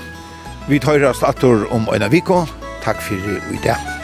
[0.69, 2.45] Vi tøyrast atur om øyna viko.
[2.85, 4.02] Takk fyrir i dag.